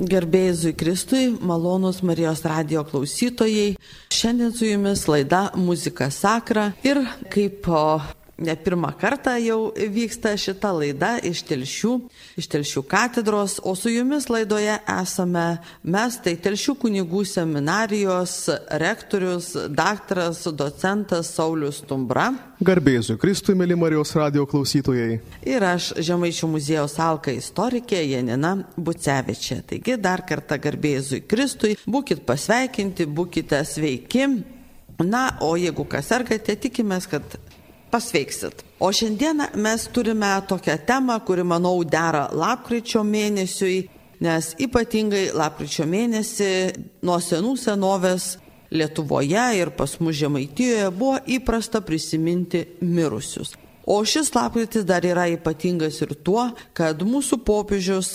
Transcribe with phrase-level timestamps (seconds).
[0.00, 3.74] Gerbėjai Kristui, malonus Marijos radio klausytojai.
[4.16, 7.68] Šiandien su jumis laida Muzika Sakra ir kaip
[8.40, 11.92] ne pirmą kartą jau vyksta šita laida iš Telšių,
[12.40, 15.46] iš Telšių katedros, o su jumis laidoje esame
[15.82, 18.36] mes, tai Telšių kunigų seminarijos
[18.82, 22.30] rektorius, daktaras, docentas Saulis Tumbra.
[22.60, 25.20] Garbėsiu Kristui, mėly Marijos radio klausytojai.
[25.48, 29.60] Ir aš Žemaičių muziejaus alka istorikė Janina Bucevičia.
[29.68, 34.26] Taigi dar kartą garbėsiu Kristui, būkite pasveikinti, būkite sveiki.
[35.00, 37.38] Na, o jeigu kas sergate, tikimės, kad
[37.90, 38.64] pasveiksit.
[38.80, 43.88] O šiandieną mes turime tokią temą, kuri, manau, dera lapkričio mėnesiui,
[44.20, 46.52] nes ypatingai lapkričio mėnesį
[47.02, 48.36] nuo senų senovės
[48.70, 53.56] Lietuvoje ir pas mus Žemaitijoje buvo įprasta prisiminti mirusius.
[53.82, 56.44] O šis lapkritis dar yra ypatingas ir tuo,
[56.78, 58.12] kad mūsų popiežius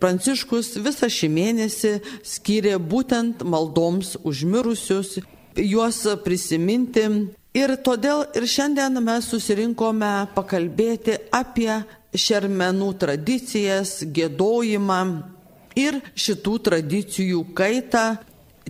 [0.00, 1.90] Pranciškus visą šį mėnesį
[2.24, 5.18] skyrė būtent maldoms užmirusius,
[5.58, 7.04] juos prisiminti
[7.56, 11.72] Ir todėl ir šiandien mes susirinkome pakalbėti apie
[12.12, 15.00] šermenų tradicijas, gėdojimą
[15.78, 18.18] ir šitų tradicijų kaitą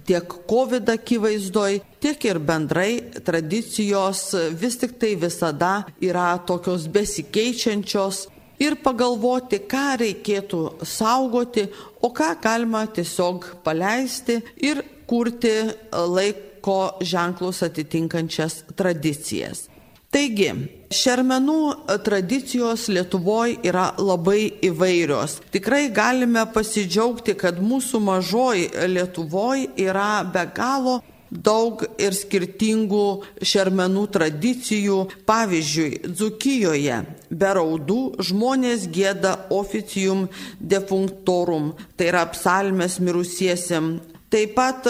[0.07, 2.93] tiek COVID akivaizdoj, tiek ir bendrai
[3.27, 8.29] tradicijos vis tik tai visada yra tokios besikeičiančios
[8.63, 11.69] ir pagalvoti, ką reikėtų saugoti,
[12.03, 15.55] o ką galima tiesiog paleisti ir kurti
[15.91, 19.69] laik laiko ženklus atitinkančias tradicijas.
[20.11, 20.53] Taigi,
[20.91, 25.43] šermenų tradicijos Lietuvoje yra labai įvairios.
[25.53, 34.99] Tikrai galime pasidžiaugti, kad mūsų mažoji Lietuvoje yra be galo daug ir skirtingų šermenų tradicijų.
[35.29, 43.99] Pavyzdžiui, Dzukijoje be raudų žmonės gėda oficium defunctorum, tai yra psalmės mirusiesiam
[44.29, 44.85] Taip pat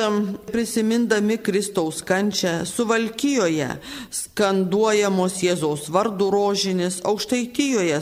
[0.50, 3.68] prisimindami Kristaus kančią Suvalkijoje
[4.10, 8.00] skanduojamos Jėzaus vardų rožinis, aukštaitijoje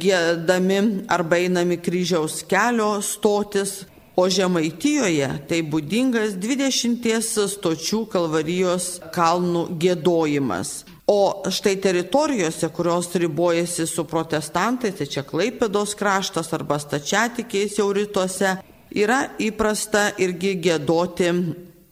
[0.00, 0.78] gėdami
[1.12, 3.82] arba einami kryžiaus kelio stotis,
[4.18, 7.04] o Žemaitijoje tai būdingas 20
[7.52, 10.72] stočių kalvarijos kalnų gėdojimas.
[11.08, 18.56] O štai teritorijose, kurios ribojasi su protestantais, tai čia Klaipėdos kraštas arba stačiatikiais jau rytuose,
[18.94, 21.32] yra įprasta irgi gėdoti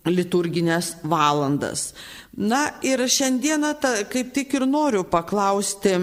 [0.07, 1.93] liturginės valandas.
[2.37, 5.97] Na ir šiandieną ta, kaip tik ir noriu paklausti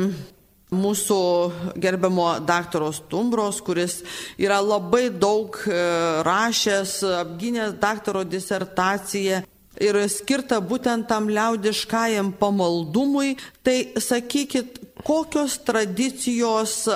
[0.73, 1.17] mūsų
[1.77, 4.01] gerbiamo daktaro Stumbros, kuris
[4.41, 5.77] yra labai daug e,
[6.25, 9.43] rašęs, apgynęs daktaro disertaciją
[9.81, 16.87] ir skirta būtent tam liaudiškajam pamaldumui, tai sakykit, kokios tradicijos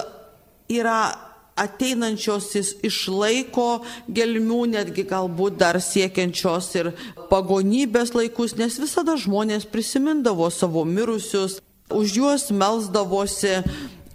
[0.70, 1.27] yra
[1.58, 2.52] ateinančios
[2.86, 3.68] išlaiko
[4.08, 6.92] gelmių, netgi galbūt dar siekiančios ir
[7.32, 11.60] pagonybės laikus, nes visada žmonės prisimindavo savo mirusius,
[11.92, 13.62] už juos melzdavosi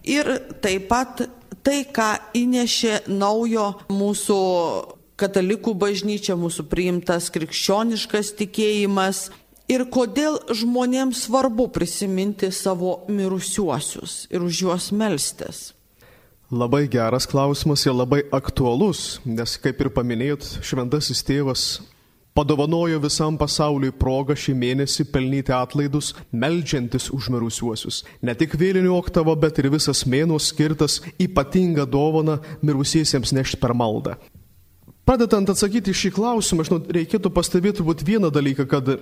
[0.04, 0.28] ir
[0.64, 1.24] taip pat
[1.62, 4.40] tai, ką įnešė naujo mūsų
[5.20, 9.28] katalikų bažnyčia, mūsų priimtas krikščioniškas tikėjimas.
[9.70, 15.70] Ir kodėl žmonėms svarbu prisiminti savo mirusiuosius ir už juos melstis.
[16.52, 21.62] Labai geras klausimas ir labai aktualus, nes kaip ir paminėjot, šventasis tėvas
[22.36, 28.02] padovanojo visam pasauliui progą šį mėnesį pelnyti atlaidus, melžiantis užmirusiuosius.
[28.20, 34.20] Ne tik vėlinių oktavo, bet ir visas mėnuo skirtas ypatingą dovaną mirusiesiems nešti per maldą.
[35.08, 38.96] Pradedant atsakyti šį klausimą, žinau, reikėtų pastebėti turbūt vieną dalyką, kad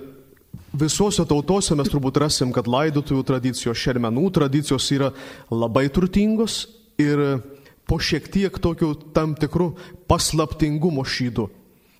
[0.71, 5.09] Visose tautose mes turbūt rasim, kad laidotųjų tradicijos, šermenų tradicijos yra
[5.51, 6.63] labai turtingos
[7.01, 7.23] ir
[7.89, 9.73] po šiek tiek tokiu tam tikru
[10.07, 11.49] paslaptingumo šydu.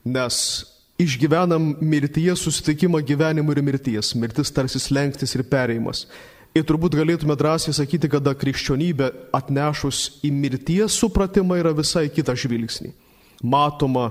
[0.06, 0.38] Nes
[1.02, 4.14] išgyvenam mirtyje susitikimą gyvenimo ir mirties.
[4.16, 6.06] Mirtis tarsi slengtis ir pereimas.
[6.56, 12.92] Ir turbūt galėtume drąsiai sakyti, kad krikščionybė atnešus į mirties supratimą yra visai kitą žvilgsnį.
[13.44, 14.10] Matoma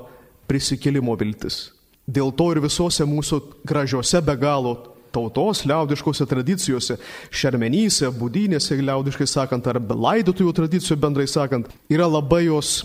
[0.49, 1.69] prisikėlimo viltis.
[2.09, 4.73] Dėl to ir visose mūsų gražiose be galo
[5.13, 6.97] tautos liaudiškose tradicijose,
[7.31, 12.79] šermenyse, būdynėse, liaudiškai sakant, ar laidotųjų tradicijų bendrai sakant, yra labai jos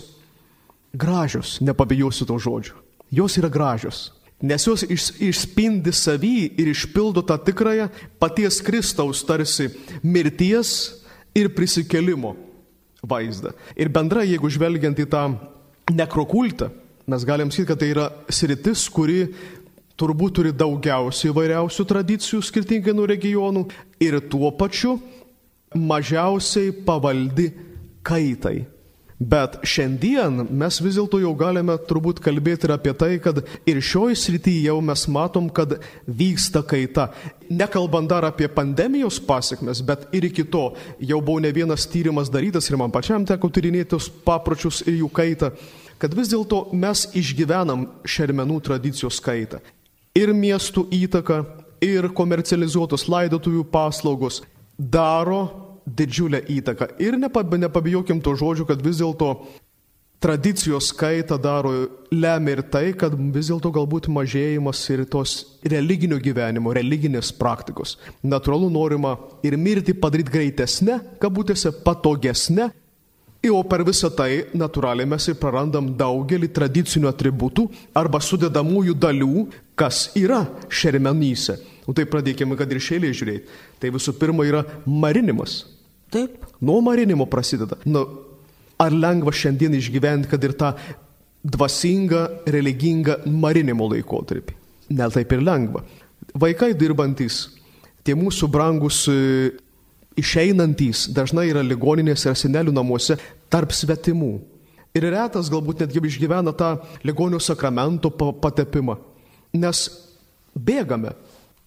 [0.96, 2.76] gražios, nepabijosiu to žodžio.
[3.12, 4.10] Jos yra gražios,
[4.42, 7.88] nes jos iš, išspindi savį ir išpildo tą tikrąją
[8.20, 9.70] paties Kristaus tarsi
[10.02, 10.72] mirties
[11.36, 12.34] ir prisikelimo
[13.06, 13.52] vaizdą.
[13.78, 15.28] Ir bendrai, jeigu žvelgiant į tą
[15.92, 16.72] nekrokultą,
[17.06, 19.28] mes galim sakyti, kad tai yra sritis, kuri
[20.00, 23.66] turbūt turi daugiausiai įvairiausių tradicijų skirtingai nuo regionų
[24.02, 24.98] ir tuo pačiu
[25.76, 27.50] mažiausiai pavaldi
[28.06, 28.64] kaitai.
[29.16, 34.18] Bet šiandien mes vis dėlto jau galime turbūt kalbėti ir apie tai, kad ir šioje
[34.20, 37.08] srityje jau mes matom, kad vyksta kaita.
[37.48, 40.66] Nekalbant dar apie pandemijos pasiekmes, bet ir iki to
[41.00, 45.08] jau buvo ne vienas tyrimas darytas ir man pačiam teko tyrinėti tos papročius ir jų
[45.16, 45.54] kaitą,
[45.96, 49.64] kad vis dėlto mes išgyvenam šermenų tradicijos kaitą.
[50.16, 51.42] Ir miestų įtaka,
[51.84, 54.40] ir komercializuotos laidotuvių paslaugos
[54.78, 55.42] daro
[55.86, 56.96] didžiulę įtaką.
[57.02, 59.30] Ir nepabijokim to žodžio, kad vis dėlto
[60.20, 61.72] tradicijos kaitą daro,
[62.10, 67.96] lemia ir tai, kad vis dėlto galbūt mažėjimas ir tos religinio gyvenimo, religinės praktikos.
[68.24, 69.16] Natūralu norima
[69.46, 72.70] ir mirti padaryti greitesnė, kabutėse patogesnė.
[73.46, 79.46] O per visą tai natūraliai mes ir prarandam daugelį tradicinių atributų arba sudedamųjų dalių,
[79.78, 81.58] kas yra šermenyse.
[81.86, 83.58] O tai pradėkime, kad ir šėlė žiūrėti.
[83.78, 85.60] Tai visų pirma yra marinimas.
[86.10, 86.42] Taip.
[86.60, 87.78] Nuo marinimo prasideda.
[87.86, 88.02] Nu,
[88.82, 90.72] ar lengva šiandien išgyventi, kad ir tą
[91.46, 94.56] dvasingą, religingą marinimo laikotarpį?
[94.96, 95.84] Ne taip ir lengva.
[96.34, 97.44] Vaikai dirbantis,
[98.06, 99.54] tie mūsų brangus e,
[100.16, 103.18] išeinantys, dažnai yra ligoninėse ar senelių namuose
[103.52, 104.34] tarp svetimų.
[104.96, 108.96] Ir retas galbūt netgi išgyvena tą ligonio sakramento patepimą.
[109.56, 109.86] Nes
[110.56, 111.12] bėgame,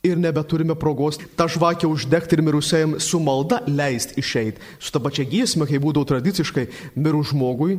[0.04, 4.62] ir nebeturime progos tą žvakę uždegti ir mirusiajam su malda leisti išeiti.
[4.80, 7.75] Su ta pačia giesme, kai būdavo tradiciškai mirų žmogui,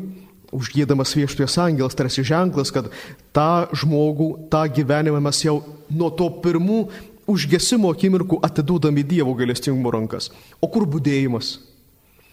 [0.53, 2.91] užgėdamas vieštojas angelas, tarsi ženklas, kad
[3.33, 6.83] tą žmogų, tą gyvenimą mes jau nuo to pirmų
[7.31, 10.31] užgesimo akimirkų atidūdami Dievo gailestingumo rankas.
[10.61, 11.59] O kur būdėjimas?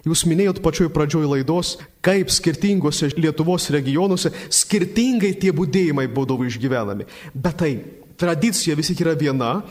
[0.08, 7.08] Jūs minėjot pačioj pradžioj laidos, kaip skirtingose Lietuvos regionuose skirtingai tie būdėjimai būdavo išgyvenami.
[7.34, 7.72] Bet tai
[8.20, 9.62] tradicija vis tik yra viena,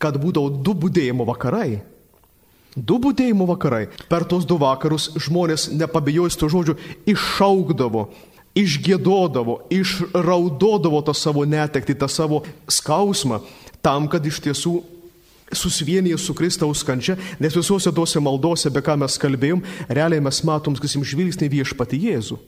[0.00, 1.80] kad būdavo du būdėjimo vakarai.
[2.76, 3.88] Du būdėjimo vakarai.
[4.08, 6.76] Per tos du vakarus žmonės, nepabijojus to žodžio,
[7.10, 8.06] iššaukdavo,
[8.54, 13.40] išgėdodavo, išraudodavo tą savo netekti, tą savo skausmą,
[13.84, 14.78] tam, kad iš tiesų
[15.50, 20.76] susivienyje su Kristaus kančia, nes visuose tuose maldose, be ką mes kalbėjom, realiai mes matom,
[20.78, 22.38] sakysim, žvilgsnį viešpati Jėzų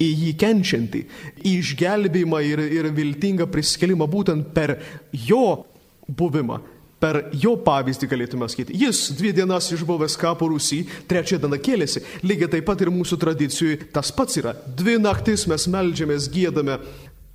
[0.00, 1.00] į jį kenčiantį,
[1.44, 4.78] į išgelbėjimą ir, ir viltingą priskelimą būtent per
[5.12, 5.66] jo
[6.08, 6.60] buvimą.
[7.00, 8.76] Per jo pavyzdį galėtume sakyti.
[8.76, 12.02] Jis dvi dienas išbuvęs kapo Rusy, trečią dieną kėlėsi.
[12.28, 14.52] Lygiai taip pat ir mūsų tradicijui tas pats yra.
[14.76, 16.76] Dvi naktis mes melžiamės, gėdame,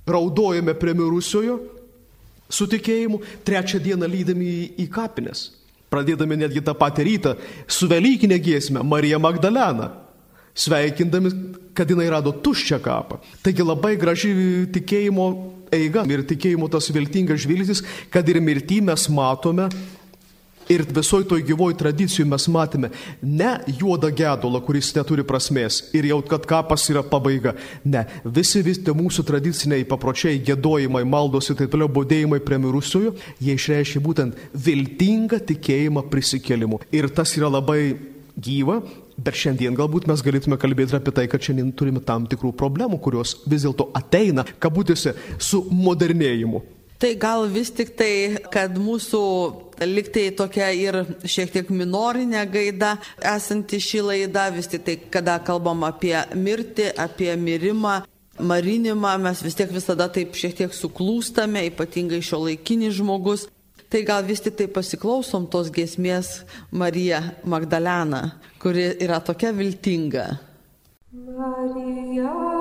[0.06, 1.58] raudojame prie mirusiojo
[2.48, 5.50] su tikėjimu, trečią dieną lydami į, į kapines.
[5.92, 7.36] Pradėdami netgi tą patį rytą
[7.70, 9.92] su Velykinė giesme Marija Magdalena
[10.56, 11.30] sveikindami,
[11.76, 13.20] kad jinai rado tuščią kapą.
[13.44, 14.32] Taigi labai graži
[14.72, 15.26] tikėjimo
[15.76, 17.82] eiga ir tikėjimo tas viltingas žvilgsnis,
[18.12, 19.68] kad ir mirtį mes matome
[20.72, 22.90] Ir visoji toj gyvoj tradicijų mes matėme
[23.22, 27.54] ne juodą gedulą, kuris neturi prasmės ir jau kad kapas yra pabaiga.
[27.86, 33.14] Ne, visi vis tie mūsų tradiciniai papročiai, gėdojimai, maldos ir taip toliau, bodėjimai prie mirusiųjų,
[33.38, 36.82] jie išreiškia būtent viltingą tikėjimą prisikėlimu.
[36.90, 37.80] Ir tas yra labai
[38.34, 38.80] gyva,
[39.16, 43.38] Bet šiandien galbūt mes galėtume kalbėti apie tai, kad šiandien turime tam tikrų problemų, kurios
[43.48, 46.60] vis dėlto ateina, kabutėse, su modernėjimu.
[46.98, 49.22] Tai gal vis tik tai, kad mūsų
[49.84, 55.84] liktai tokia ir šiek tiek minorinė gaida esanti šį laidą, vis tik tai, kada kalbam
[55.84, 57.98] apie mirtį, apie mirimą,
[58.40, 63.46] marinimą, mes vis tiek visada taip šiek tiek suklūstame, ypatingai šio laikinis žmogus.
[63.92, 66.40] Tai gal vis tik tai pasiklausom tos giesmės
[66.72, 70.30] Marija Magdalena, kuri yra tokia viltinga.
[71.12, 72.55] Marija.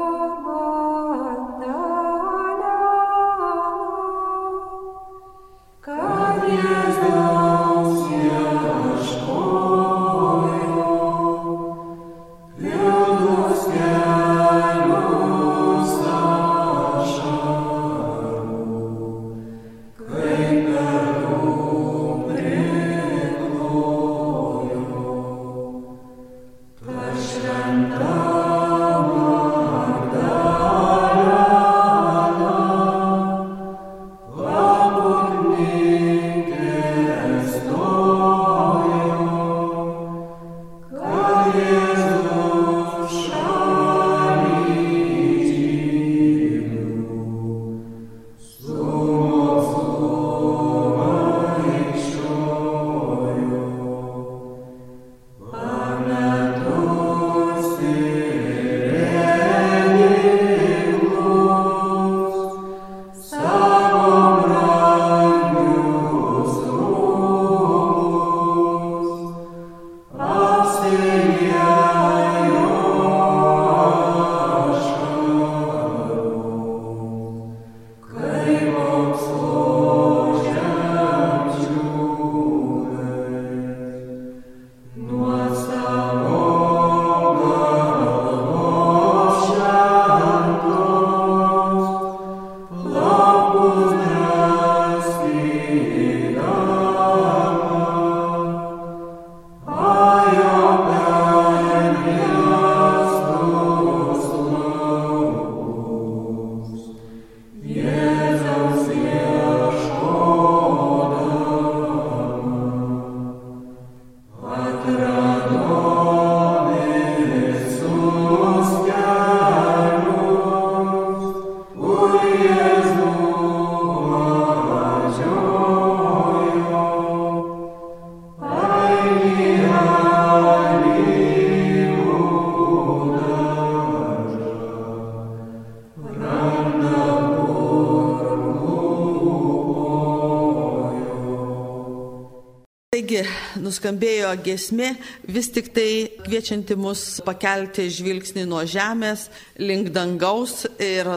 [142.96, 143.26] Taigi,
[143.60, 144.94] nuskambėjo gesmė,
[145.28, 145.88] vis tik tai
[146.24, 149.26] kviečianti mus pakelti žvilgsnį nuo žemės
[149.60, 151.10] link dangaus ir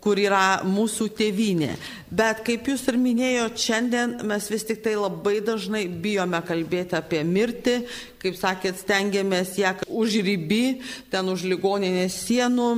[0.00, 1.74] kur yra mūsų tėvynė.
[2.08, 7.20] Bet kaip jūs ir minėjote, šiandien mes vis tik tai labai dažnai bijome kalbėti apie
[7.28, 7.76] mirtį,
[8.22, 10.62] kaip sakėt, stengiamės ją užryby,
[11.12, 12.70] ten už ligoninės sienų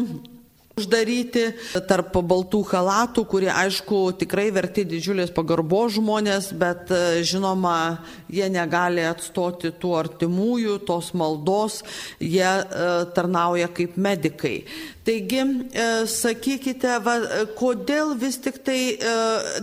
[0.79, 1.45] uždaryti
[1.89, 9.05] tarp baltų halatų, kurie aišku tikrai verti didžiulės pagarbo žmonės, bet e, žinoma, jie negali
[9.07, 11.83] atstoti tų artimųjų, tos maldos,
[12.23, 14.63] jie e, tarnauja kaip medikai.
[15.09, 15.43] Taigi,
[15.73, 17.19] e, sakykite, va,
[17.59, 18.81] kodėl vis tik tai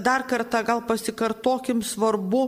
[0.01, 2.47] dar kartą gal pasikartokim svarbu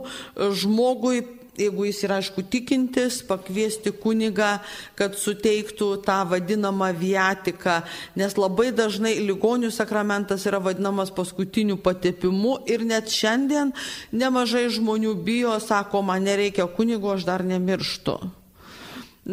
[0.58, 1.22] žmogui
[1.58, 4.58] jeigu jis yra aišku tikintis, pakviesti kunigą,
[4.98, 7.80] kad suteiktų tą vadinamą viatiką,
[8.18, 13.74] nes labai dažnai ligonių sakramentas yra vadinamas paskutiniu patepimu ir net šiandien
[14.12, 18.18] nemažai žmonių bijo, sako, man nereikia kunigo, aš dar nemirštu.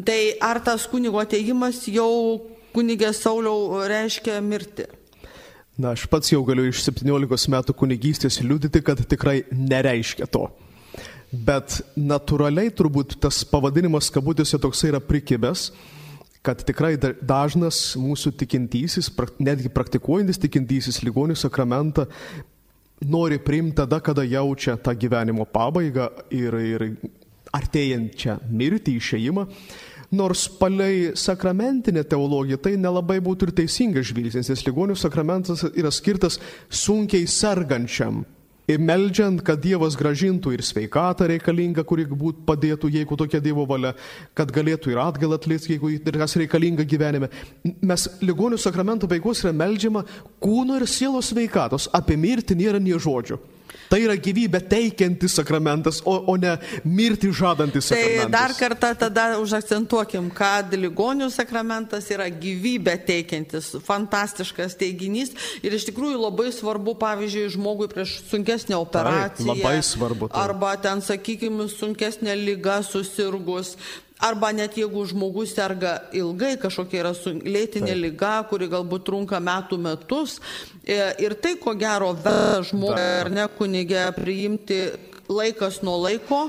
[0.05, 2.41] Tai ar tas kunigo ateimas jau
[2.75, 4.89] kunigė Sauliau reiškia mirti?
[5.75, 10.47] Na, aš pats jau galiu iš 17 metų kunigystės liūdyti, kad tikrai nereiškia to.
[11.35, 15.71] Bet natūraliai turbūt tas pavadinimas kabutėse toksai yra prikibęs,
[16.45, 19.09] kad tikrai dažnas mūsų tikintysis,
[19.41, 22.05] netgi praktikuojantis tikintysis ligonių sakramentą
[23.09, 26.85] nori priimti tada, kada jaučia tą gyvenimo pabaigą ir, ir
[27.55, 29.47] artėjančią mirtį, išėjimą.
[30.15, 36.37] Nors palei sakramentinę teologiją tai nelabai būtų ir teisingas žvilgsnis, nes ligonių sakramentas yra skirtas
[36.69, 38.21] sunkiai sergančiam
[38.65, 43.93] Ir meldžiant, kad Dievas gražintų ir sveikatą reikalingą, kuri būt padėtų, jeigu tokia Dievo valia,
[44.33, 47.29] kad galėtų ir atgal atlikti, jeigu ir kas reikalinga gyvenime.
[47.85, 50.01] Mes ligonių sakramento baigos yra meldžiama
[50.41, 53.37] kūno ir sielos sveikatos, apie mirtį nėra nie žodžių.
[53.89, 58.23] Tai yra gyvybę teikiantis sakramentas, o, o ne mirti žadantis tai sakramentas.
[58.23, 65.87] Tai dar kartą tada užakcentuokim, kad ligonių sakramentas yra gyvybę teikiantis, fantastiškas teiginys ir iš
[65.91, 69.51] tikrųjų labai svarbu, pavyzdžiui, žmogui prieš sunkesnę operaciją.
[69.51, 70.31] Taip, labai svarbu.
[70.31, 70.45] Tai.
[70.45, 73.75] Arba ten, sakykime, sunkesnė lyga susirgus,
[74.23, 77.99] Arba net jeigu žmogus serga ilgai, kažkokia yra lėtinė Taip.
[77.99, 80.37] lyga, kuri galbūt trunka metų metus.
[80.87, 84.79] E, ir tai, ko gero, verta žmogui ar ne kunigė priimti
[85.27, 86.45] laikas nuo laiko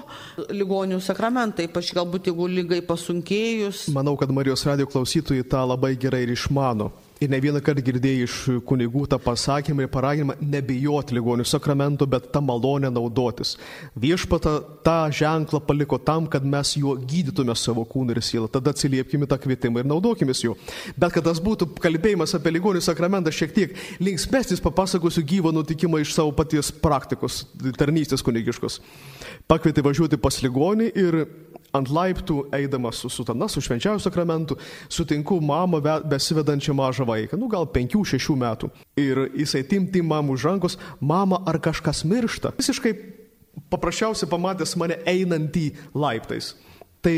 [0.53, 3.87] ligonių sakramentai, ypač galbūt jeigu lygai pasunkėjus.
[3.97, 6.93] Manau, kad Marijos radio klausytojai tą labai gerai ir išmano.
[7.17, 8.35] Ir ne vieną kartą girdėjai iš
[8.69, 13.55] kunigų tą pasakymą ir paraginimą nebijoti ligonių sakramento, bet tą malonę naudotis.
[13.97, 14.53] Viešpata
[14.85, 18.51] tą ženklą paliko tam, kad mes juo gydytume savo kūną ir sielą.
[18.53, 20.59] Tada atsiliepkime tą kvietimą ir naudokime juo.
[20.93, 26.13] Bet kad tas būtų kalbėjimas apie ligonių sakramentą šiek tiek linksmesnis, papasakosiu gyvą nutikimą iš
[26.19, 27.47] savo paties praktikos,
[27.81, 28.83] tarnystės kunigiškos.
[29.49, 31.23] Pakvietė važiuoti pas ligonį ir
[31.75, 34.59] ant laiptų, eidamas su sutana, su švenčiausiu sakramentu,
[34.89, 38.71] sutinku mamą besivedančią mažą vaiką, nu gal penkių, šešių metų.
[39.01, 42.55] Ir jisai timti mamų už rankos, mama, ar kažkas miršta.
[42.59, 42.95] Visiškai
[43.73, 46.55] paprasčiausiai pamatęs mane einantį laiptais.
[47.05, 47.17] Tai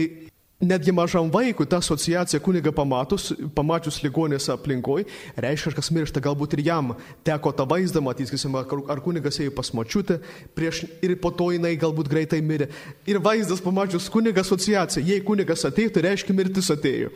[0.58, 5.04] Netgi mažam vaikui ta asociacija kuniga pamatus, pamačius ligonės aplinkoje,
[5.38, 6.88] reiškia, kažkas miršta, galbūt ir jam
[7.22, 10.16] teko tą vaizdą matyti, sakysim, ar kunigas ėjo pas močiutę
[10.58, 12.66] prieš ir po to jinai galbūt greitai mirė.
[13.06, 17.12] Ir vaizdas pamačius kuniga asociacija, jei kunigas atėjo, tai reiškia mirtis atėjo.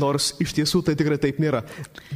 [0.00, 1.60] Nors iš tiesų tai tikrai taip nėra.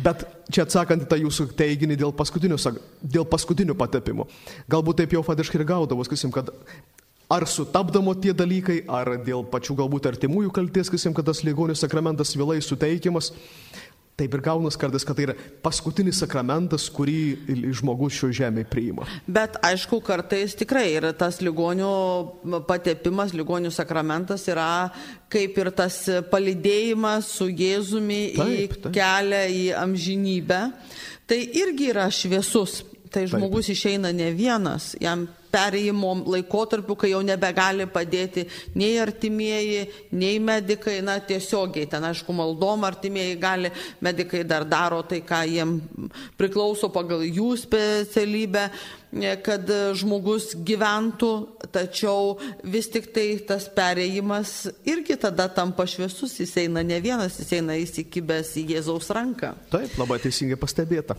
[0.01, 2.57] Bet čia atsakant į tą jūsų teiginį dėl paskutinių,
[3.05, 4.25] dėl paskutinių patepimų.
[4.73, 6.49] Galbūt taip jau fadiškai ir gaudavos, sakysim, kad
[7.31, 12.35] Ar sutapdamo tie dalykai, ar dėl pačių galbūt artimųjų kalties, kasim, kad tas ligonių sakramentas
[12.35, 13.31] vėlai suteikiamas.
[14.21, 15.35] Taip ir gaunas kartais, kad tai yra
[15.65, 19.07] paskutinis sakramentas, kurį žmogus šio žemė priima.
[19.25, 24.91] Bet aišku, kartais tikrai ir tas ligonių patepimas, ligonių sakramentas yra
[25.33, 26.03] kaip ir tas
[26.35, 28.91] palidėjimas su Jėzumi taip, taip.
[28.91, 30.63] į kelią į amžinybę.
[31.31, 32.83] Tai irgi yra šviesus.
[33.11, 33.77] Tai žmogus taip.
[33.77, 38.45] išeina ne vienas, jam perėjimo laikotarpiu, kai jau nebegali padėti
[38.79, 39.81] nei artimieji,
[40.15, 43.73] nei medikai, na tiesiogiai, ten aišku, maldom artimieji gali,
[44.05, 45.77] medikai dar daro tai, ką jiem
[46.39, 48.69] priklauso pagal jų specialybę
[49.43, 49.67] kad
[49.99, 51.33] žmogus gyventų,
[51.75, 57.59] tačiau vis tik tai tas perėjimas irgi tada tampa šviesus, jis eina ne vienas, jis
[57.59, 59.57] eina įsikibęs į Jėzaus ranką.
[59.75, 61.19] Taip, labai teisingai pastebėta.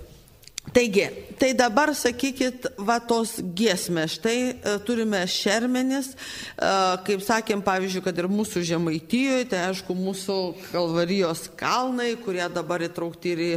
[0.70, 6.70] Taigi, tai dabar sakykit, va tos giesmės, štai e, turime šermenis, e,
[7.08, 10.38] kaip sakėm, pavyzdžiui, kad ir mūsų žemaitijoje, tai aišku, mūsų
[10.70, 13.52] kalvarijos kalnai, kurie dabar įtraukti ir į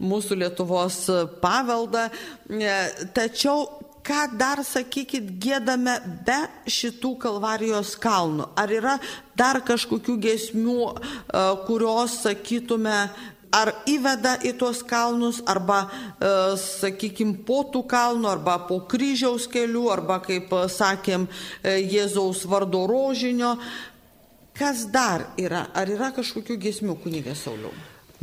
[0.00, 1.02] mūsų Lietuvos
[1.42, 2.06] paveldą.
[2.48, 2.78] E,
[3.18, 3.66] tačiau
[4.06, 6.38] ką dar, sakykit, gėdame be
[6.70, 8.48] šitų kalvarijos kalnų?
[8.58, 8.96] Ar yra
[9.38, 12.96] dar kažkokių gesmių, e, kurios, sakytume,
[13.56, 19.86] ar įveda į tuos kalnus, arba, e, sakykime, po tų kalnų, arba po kryžiaus kelių,
[19.94, 21.26] arba, kaip e, sakėm,
[21.62, 23.56] e, Jėzaus vardo rožinio.
[24.56, 25.66] Kas dar yra?
[25.76, 27.72] Ar yra kažkokių gesmių kunigė Sauliau?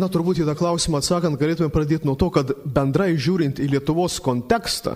[0.01, 4.17] Na, turbūt į tą klausimą atsakant, galėtume pradėti nuo to, kad bendrai žiūrint į Lietuvos
[4.25, 4.95] kontekstą,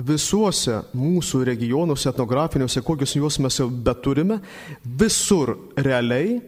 [0.00, 4.40] visuose mūsų regionuose etnografiniuose, kokius juos mes jau beturime,
[4.84, 6.40] visur realiai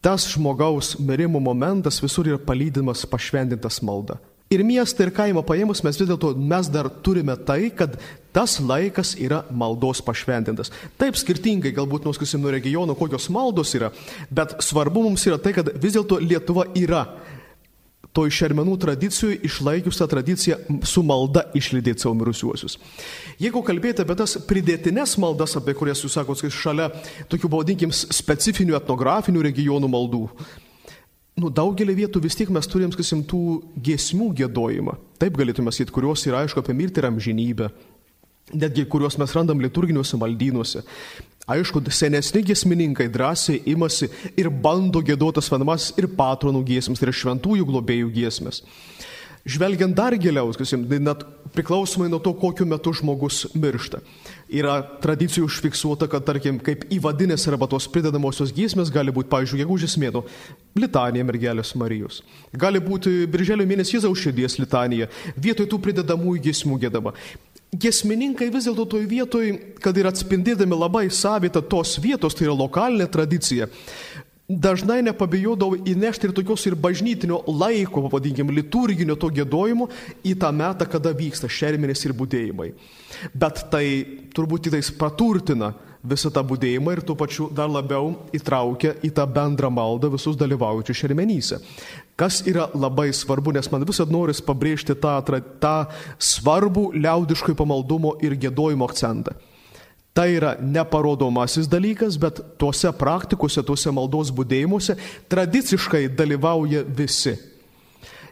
[0.00, 4.18] tas žmogaus mirimo momentas visur yra palydimas pašventintas malda.
[4.48, 7.98] Ir miestą ir kaimą paėmus mes vis dėlto mes dar turime tai, kad
[8.32, 10.72] tas laikas yra maldos pašventintas.
[10.96, 13.90] Taip skirtingai galbūt nuskasim nuo regionų, kokios maldos yra,
[14.32, 17.02] bet svarbu mums yra tai, kad vis dėlto Lietuva yra
[18.16, 22.78] toj šermenų tradicijoje išlaikius tą tradiciją su malda išlydėti savo mirusiuosius.
[23.40, 26.88] Jeigu kalbėti apie tas pridėtines maldas, apie kurias jūs sakote, šalia
[27.30, 30.24] tokių, pavadinkim, specifinių etnografinių regionų maldų,
[31.38, 33.42] nu, daugelį vietų vis tiek mes turim, sakysim, tų
[33.84, 34.96] giesmių gėdojimą.
[35.22, 37.70] Taip galėtume sakyti, kurios yra aišku apie mirtį ir amžinybę.
[38.58, 40.82] Netgi kuriuos mes randam liturginiuose maldynuose.
[41.48, 47.64] Aišku, senesni giesmininkai drąsiai imasi ir bando gėdotas vadinamas ir patronų giesmės, tai yra šventųjų
[47.70, 48.60] globėjų giesmės.
[49.48, 51.22] Žvelgiant dar giliau, tai net
[51.54, 54.02] priklausomai nuo to, kokiu metu žmogus miršta.
[54.52, 59.96] Yra tradicijų užfiksuota, kad, tarkim, kaip įvadinės arba tos pridedamosios giesmės gali būti, pavyzdžiui, gegužės
[60.00, 60.24] mėno
[60.76, 62.20] litanija mergelės Marijos.
[62.52, 67.14] Gali būti birželio mėnesį Jėzaus širdies litanija, vietoj tų pridedamųjų giesmų gėdama.
[67.68, 69.50] Gesmininkai vis dėlto toj vietoj,
[69.84, 73.68] kad ir atspindėdami labai savitą tos vietos, tai yra lokalinė tradicija,
[74.48, 79.90] dažnai nepabijodavo įnešti ir tokios ir bažnytinio laiko, pavadinkim, liturginio to gėdojimo
[80.24, 82.70] į tą metą, kada vyksta šermenės ir būdėjimai.
[83.36, 83.84] Bet tai
[84.32, 85.74] turbūt įtais praturtina
[86.08, 91.02] visą tą būdėjimą ir tuo pačiu dar labiau įtraukia į tą bendrą maldą visus dalyvaujančius
[91.02, 91.60] šermenyse.
[92.16, 95.18] Kas yra labai svarbu, nes man visada noris pabrėžti tą,
[95.60, 95.76] tą
[96.16, 99.36] svarbų liaudiškai pamaldumo ir gėdojimo akcentą.
[100.18, 104.96] Tai yra neparodomasis dalykas, bet tuose praktikose, tuose maldos būdėjimuose
[105.30, 107.36] tradiciškai dalyvauja visi.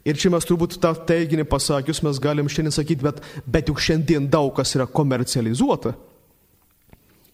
[0.06, 4.26] Ir čia mes turbūt tą teiginį pasakius mes galim šiandien sakyti, bet, bet juk šiandien
[4.30, 5.92] daug kas yra komercializuota.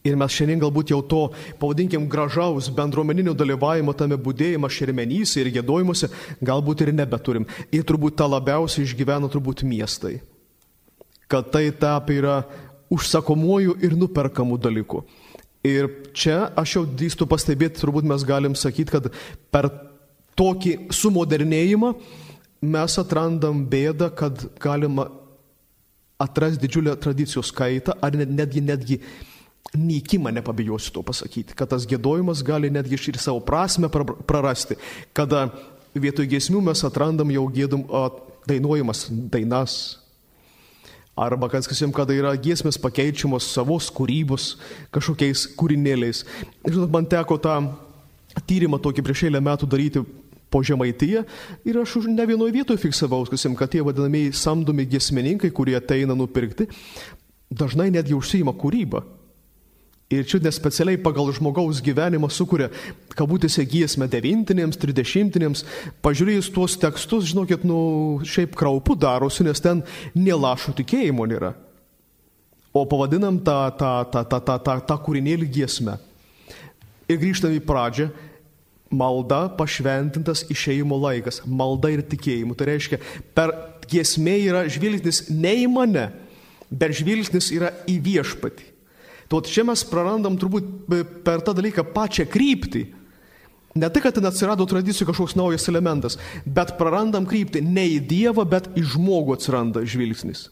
[0.05, 1.21] Ir mes šiandien galbūt jau to,
[1.63, 6.11] pavadinkim, gražaus bendruomeninio dalyvavimo tame būdėjimo šermenyse ir gėdojimuose
[6.45, 7.49] galbūt ir nebeturim.
[7.73, 10.19] Ir turbūt tą labiausiai išgyvena turbūt miestai.
[11.25, 12.37] Kad tai tapė yra
[12.93, 15.03] užsakomuoju ir nuperkamu dalyku.
[15.63, 19.11] Ir čia aš jau drįstu pastebėti, turbūt mes galim sakyti, kad
[19.55, 19.69] per
[20.39, 21.93] tokį sumodernėjimą
[22.73, 25.07] mes atrandam bėdą, kad galima
[26.23, 28.99] atrasti didžiulę tradicijos kaitą, ar netgi, netgi
[29.79, 34.77] nykimą, nepabijosiu to pasakyti, kad tas gėdojimas gali netgi ir savo prasme prarasti,
[35.15, 35.49] kada
[35.95, 37.87] vietoj giesmių mes atrandam jau gėdum
[38.49, 40.02] dainuojamas dainas.
[41.17, 44.55] Arba, kad sakysim, kada yra giesmės pakeičiamos savos kūrybos
[44.95, 46.23] kažkokiais kūrinėliais.
[46.65, 47.59] Žinot, man teko tą
[48.49, 50.01] tyrimą tokį prieš eilę metų daryti
[50.53, 51.25] po žemaityje
[51.69, 56.17] ir aš už ne vienoje vietoje fiksavau, sakysim, kad tie vadinamieji samdomi giesmininkai, kurie ateina
[56.17, 56.69] nupirkti,
[57.53, 59.05] dažnai netgi užsijima kūrybą.
[60.13, 62.69] Ir čia nespecialiai pagal žmogaus gyvenimą sukuria,
[63.17, 65.63] kabutėse giesmę devintinėms, tridešimtinėms.
[66.05, 69.81] Pažiūrėjus tuos tekstus, žinokit, nu, šiaip kraupu darosi, nes ten
[70.13, 71.55] nelašų tikėjimo nėra.
[72.77, 75.97] O pavadinam tą, tą, tą, tą, tą, tą, tą kūrinėlį giesmę.
[77.09, 78.11] Ir grįžtam į pradžią.
[78.93, 81.41] Malda pašventintas išeimo laikas.
[81.49, 82.57] Malda ir tikėjimu.
[82.57, 83.01] Tai reiškia,
[83.33, 83.55] per
[83.89, 86.11] giesmė yra žvilgsnis ne į mane,
[86.69, 88.72] bet žvilgsnis yra į viešpatį.
[89.33, 90.67] Tuo čia mes prarandam turbūt
[91.25, 92.83] per tą dalyką pačią kryptį.
[93.73, 98.45] Ne tai, kad ten atsirado tradicijų kažkoks naujas elementas, bet prarandam kryptį ne į Dievą,
[98.45, 100.51] bet į žmogų atsiranda žvilgsnis.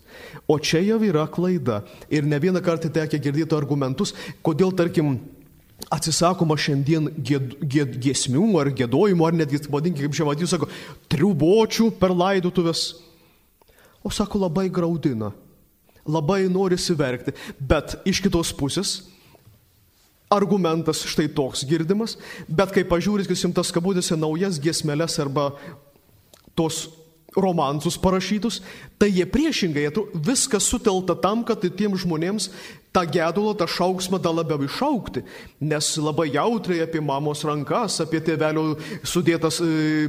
[0.48, 1.82] O čia jau yra klaida.
[2.08, 5.18] Ir ne vieną kartą tekia girdėti argumentus, kodėl, tarkim,
[5.92, 10.72] atsisakoma šiandien gėd, gėd, giesmių ar gėdojimų, ar netgi, vadinkime, kaip žemadinis sako,
[11.12, 12.88] triubočių per laidotuvės.
[14.00, 15.34] O sako, labai graudina
[16.08, 19.00] labai norisi verkti, bet iš kitos pusės
[20.30, 25.50] argumentas štai toks girdimas, bet kai jums tas kabutėse naujas giesmeles arba
[26.54, 26.86] tos
[27.36, 28.60] romansus parašytus,
[28.98, 32.50] tai jie priešingai, viskas sutelta tam, kad tiem žmonėms
[32.94, 35.22] tą gedulą, tą šauksmą dar labiau išaukti,
[35.62, 38.74] nes labai jautriai apie mamos rankas, apie tėvelio
[39.06, 40.08] sudėtas, e,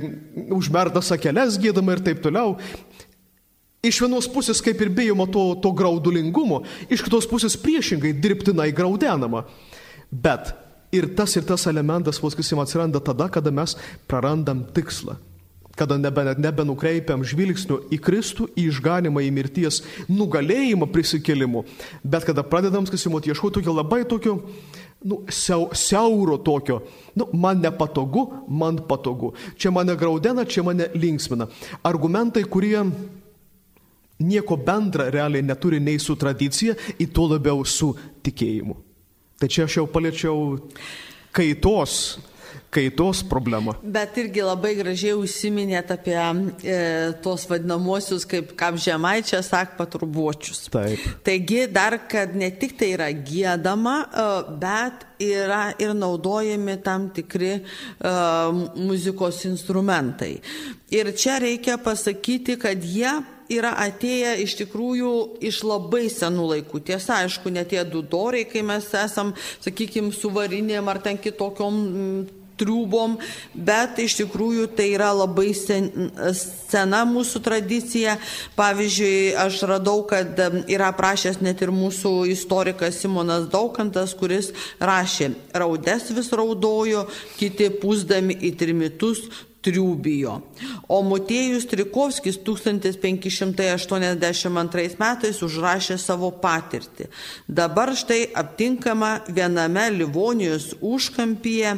[0.50, 2.58] užmertas akeles gėdama ir taip toliau.
[3.82, 9.48] Iš vienos pusės kaip ir bijoma to, to graudulingumo, iš kitos pusės priešingai dirbtinai graudenama.
[10.14, 10.52] Bet
[10.94, 13.74] ir tas ir tas elementas, vos sakysim, atsiranda tada, kada mes
[14.06, 15.16] prarandam tikslą.
[15.74, 19.80] Kada nebe, nebenukreipiam žvilgsnių į Kristų, į išganimą, į mirties
[20.12, 21.64] nugalėjimą prisikėlimu,
[22.04, 24.36] bet kada pradedam, sakysim, ieškoti tokio labai tokio,
[25.02, 26.84] nu, siau, siauro tokio,
[27.18, 29.32] nu, man nepatogu, man patogu.
[29.58, 31.50] Čia mane graudena, čia mane linksmina.
[31.88, 32.84] Argumentai, kurie
[34.22, 37.92] nieko bendra realiai neturi nei su tradicija, į to labiau su
[38.24, 38.78] tikėjimu.
[39.42, 40.60] Tai čia aš jau paliečiau
[41.34, 42.20] kaitos
[42.72, 43.76] kaitos problemą.
[43.84, 46.78] Bet irgi labai gražiai užsiminėt apie e,
[47.24, 50.64] tos vadinamosius, kaip, kaip žemaičia sak, paturbuočius.
[50.72, 51.04] Taip.
[51.28, 54.28] Taigi dar, kad ne tik tai yra gėdama, e,
[54.62, 60.32] bet yra ir naudojami tam tikri uh, muzikos instrumentai.
[60.90, 63.12] Ir čia reikia pasakyti, kad jie
[63.58, 66.84] yra atėję iš tikrųjų iš labai senų laikų.
[66.92, 69.34] Tiesa, aišku, ne tie du doriai, kai mes esam,
[69.64, 71.82] sakykime, su varinėm ar ten kitokiom
[72.62, 73.18] triubom,
[73.54, 75.90] bet iš tikrųjų tai yra labai sen,
[76.38, 78.18] sena mūsų tradicija.
[78.58, 80.38] Pavyzdžiui, aš radau, kad
[80.70, 87.08] yra prašęs net ir mūsų istorikas Simonas Daukantas, kuris rašė, raudes vis raudojo,
[87.40, 89.26] kiti pūsdami į trimitus
[89.62, 90.42] triubijo.
[90.90, 97.06] O Motiejus Trikovskis 1582 metais užrašė savo patirtį.
[97.48, 101.78] Dabar štai aptinkama viename Livonijos užkampyje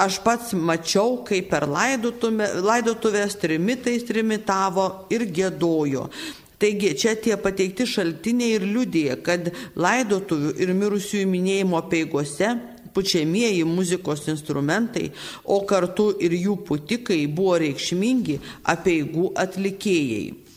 [0.00, 6.08] Aš pats mačiau, kaip per laidotuvės trimitais trimitavo ir gėdojo.
[6.60, 9.48] Taigi čia tie pateikti šaltiniai ir liudija, kad
[9.80, 12.50] laidotuvių ir mirusiųjų minėjimo peigose
[12.94, 15.10] pučiamieji muzikos instrumentai,
[15.44, 18.38] o kartu ir jų putikai buvo reikšmingi
[18.74, 20.49] apieigų atlikėjai.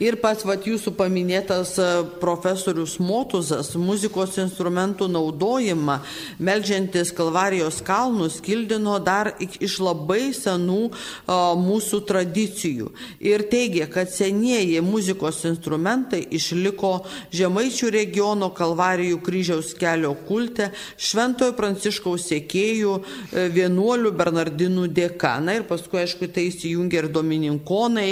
[0.00, 1.86] Ir pats vat, jūsų paminėtas e,
[2.22, 5.98] profesorius Motuzas muzikos instrumentų naudojimą,
[6.40, 12.92] melžiantis Kalvarijos kalnus, kildino dar iš labai senų o, e, mūsų tradicijų.
[13.24, 16.94] Ir teigia, kad senieji muzikos instrumentai išliko
[17.34, 25.36] Žemaičių regiono Kalvarijų kryžiaus kelio kulte Šventojo Pranciškaus sėkėjų e, vienuolių Bernardinų dėka.
[25.44, 28.10] Na ir paskui, aišku, tai įsijungia ir domininkonai.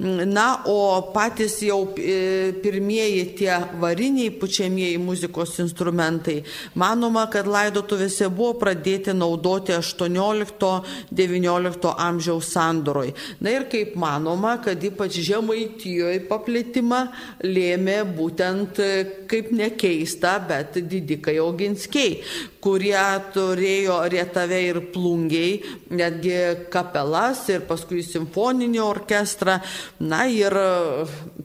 [0.00, 6.38] Na, o patys jau e, pirmieji tie variniai pučiamieji muzikos instrumentai,
[6.78, 13.10] manoma, kad laidotuvėse buvo pradėti naudoti 18-19 amžiaus sandoroj.
[13.40, 17.00] Na ir kaip manoma, kad ypač žemaitijoje paplitimą
[17.46, 18.82] lėmė būtent, e,
[19.30, 22.12] kaip nekeista, bet didikai oginskiai,
[22.60, 25.60] kurie turėjo rietave ir plungiai,
[25.96, 26.36] netgi
[26.72, 29.58] kapelas ir paskui simfoninį orkestrą.
[30.00, 30.54] Na ir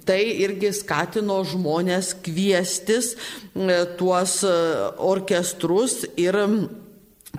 [0.05, 4.55] tai irgi skatino žmonės kviestis e, tuos e,
[5.11, 6.39] orkestrus ir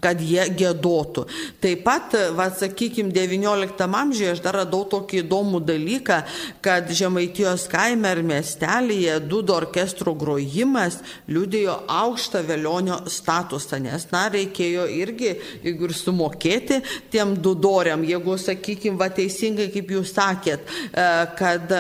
[0.03, 1.27] kad jie gėdotų.
[1.63, 6.21] Taip pat, va, sakykime, XIX amžiuje aš dar radau tokį įdomų dalyką,
[6.65, 14.87] kad Žemaitijos kaime ar miestelėje dudo orkestro grojimas liūdėjo aukštą velionio statusą, nes, na, reikėjo
[14.93, 15.33] irgi,
[15.65, 16.81] jeigu ir sumokėti
[17.13, 21.73] tiem dudoriam, jeigu, sakykime, va, teisingai, kaip jūs sakėt, e, kad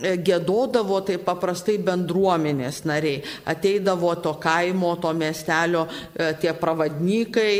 [0.00, 6.52] gėdodavo tai paprastai bendruomenės nariai, ateidavo to kaimo, to miestelio e, tie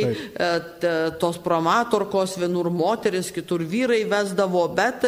[0.01, 0.85] pravadnykai, Taip.
[0.85, 5.05] E, tos promatorkos, vienur moteris, kitur vyrai vesdavo, bet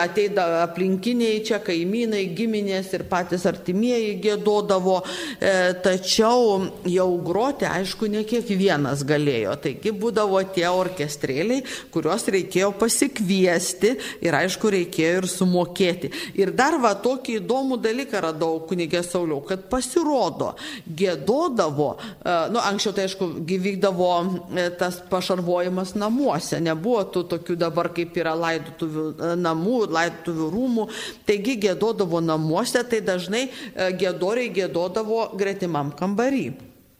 [0.00, 5.00] ateida aplinkiniai čia kaimynai, giminės ir patys artimieji gėdodavo,
[5.40, 9.56] e, tačiau jau groti, aišku, ne kiekvienas galėjo.
[9.62, 16.12] Taigi būdavo tie orkestrėliai, kuriuos reikėjo pasikviesti ir aišku, reikėjo ir sumokėti.
[16.38, 20.54] Ir dar va tokį įdomų dalyką radau kunigė Sauliau, kad pasirodo,
[20.86, 27.56] gėdodavo, e, nu anksčiau tai aišku, gyvykdavo vykdavo e, tas pašarvojimas namuose, nebuvo tų tokių
[27.56, 30.88] dabar kaip yra laidotuvių e, namų, laidotuvių rūmų,
[31.26, 36.54] taigi gėdodavo namuose, tai dažnai e, gėdoriai gėdodavo gretimam kambarį.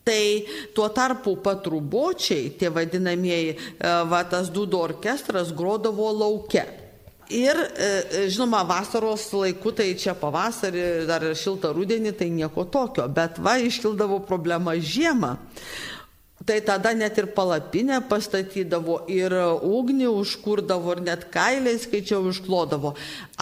[0.06, 3.56] Tai tuo tarpu patrubočiai, tie vadinamieji,
[4.06, 6.62] va tas dūdo orkestras grodavo laukia.
[7.26, 7.58] Ir,
[8.30, 14.20] žinoma, vasaros laiku, tai čia pavasarį, dar šiltą rudenį, tai nieko tokio, bet va iškildavo
[14.30, 15.32] problema žiemą
[16.46, 19.32] Tai tada net ir palapinę pastatydavo, ir
[19.66, 22.92] ugnį užkurdavo, ir net kailiai skaičiau išklodavo.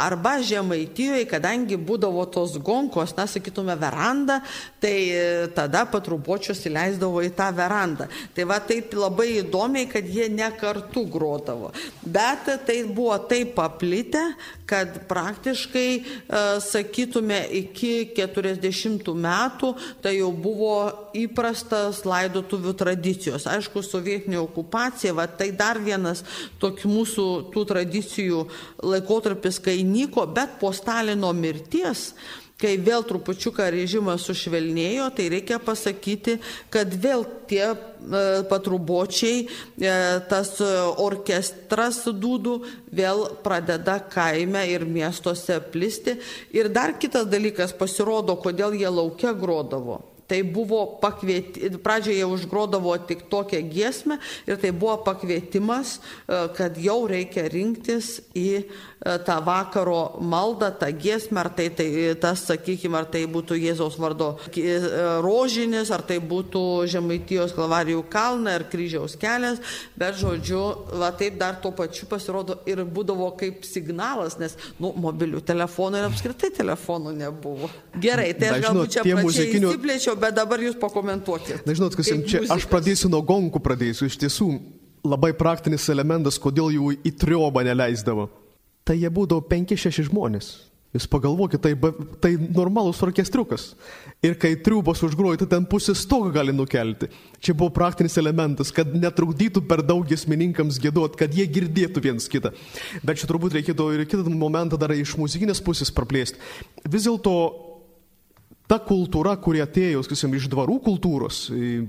[0.01, 4.39] Arba žemaitijoje, kadangi būdavo tos gonkos, na, sakytume, veranda,
[4.81, 8.09] tai e, tada patrubočius įleisdavo į tą verandą.
[8.33, 11.75] Tai va taip labai įdomiai, kad jie ne kartu grodavo.
[12.01, 14.31] Bet tai buvo taip paplitę,
[14.67, 20.77] kad praktiškai, e, sakytume, iki 40 metų tai jau buvo
[21.17, 23.49] įprastas laidotuvių tradicijos.
[23.51, 26.25] Aišku, sovietinė okupacija, va, tai dar vienas
[26.63, 28.47] tokių mūsų tų tradicijų
[28.83, 32.13] laikotarpis, kai nyko, bet po Stalino mirties
[32.65, 36.39] kai vėl trupučiuką režimas sušvelnėjo, tai reikia pasakyti,
[36.73, 37.77] kad vėl tie e,
[38.49, 39.93] patrubočiai, e,
[40.31, 40.55] tas
[41.05, 42.57] orkestras dūdų
[42.97, 46.17] vėl pradeda kaime ir miestuose plisti.
[46.57, 50.01] Ir dar kitas dalykas pasirodo, kodėl jie laukia grodavo.
[50.29, 57.03] Tai buvo pakvieti, pradžioje užgrodavo tik tokią giesmę ir tai buvo pakvietimas, e, kad jau
[57.11, 58.65] reikia rinktis į
[59.05, 61.89] E, tą vakaro maldą, tą giesmę, ar tai, tai
[62.21, 64.79] tas, sakykime, ar tai būtų Jėzaus vardo e,
[65.21, 69.61] rožinis, ar tai būtų Žemaitijos kalvarijų kalna ar kryžiaus kelias,
[70.01, 70.63] bet žodžiu,
[71.03, 76.09] va taip dar tuo pačiu pasirodo ir būdavo kaip signalas, nes, nu, mobilių telefonų ir
[76.09, 77.69] apskritai telefonų nebuvo.
[78.01, 79.75] Gerai, tai aš galbūt čia muzikinių...
[79.75, 81.63] įsiplėčiau, bet dabar jūs pakomentuokite.
[81.67, 82.55] Na, žinot, kas jums čia, muzikos.
[82.57, 84.49] aš pradėsiu nuo gonkų, pradėsiu iš tiesų
[85.05, 88.31] labai praktinis elementas, kodėl jų į triobą neleisdavo
[88.85, 90.53] tai jie būdavo 5-6 žmonės.
[90.95, 91.73] Jūs pagalvokite, tai,
[92.23, 93.73] tai normalus orkestriukas.
[94.23, 97.09] Ir kai triubos užgroja, tai ten pusę stogą gali nukelti.
[97.43, 102.55] Čia buvo praktinis elementas, kad netrukdytų per daug gesmininkams gėduot, kad jie girdėtų viens kitą.
[103.03, 106.39] Bet čia turbūt reikėtų ir kitą momentą dar iš muzikinės pusės praplėsti.
[106.87, 107.35] Vis dėlto
[108.71, 111.47] ta kultūra, kuri atėjo, sakysim, iš dvarų kultūros,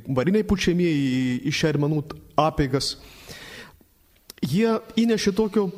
[0.07, 2.01] variniai pučiamieji, iš šermenų
[2.41, 2.95] apėgas,
[4.43, 5.69] jie įnešė tokio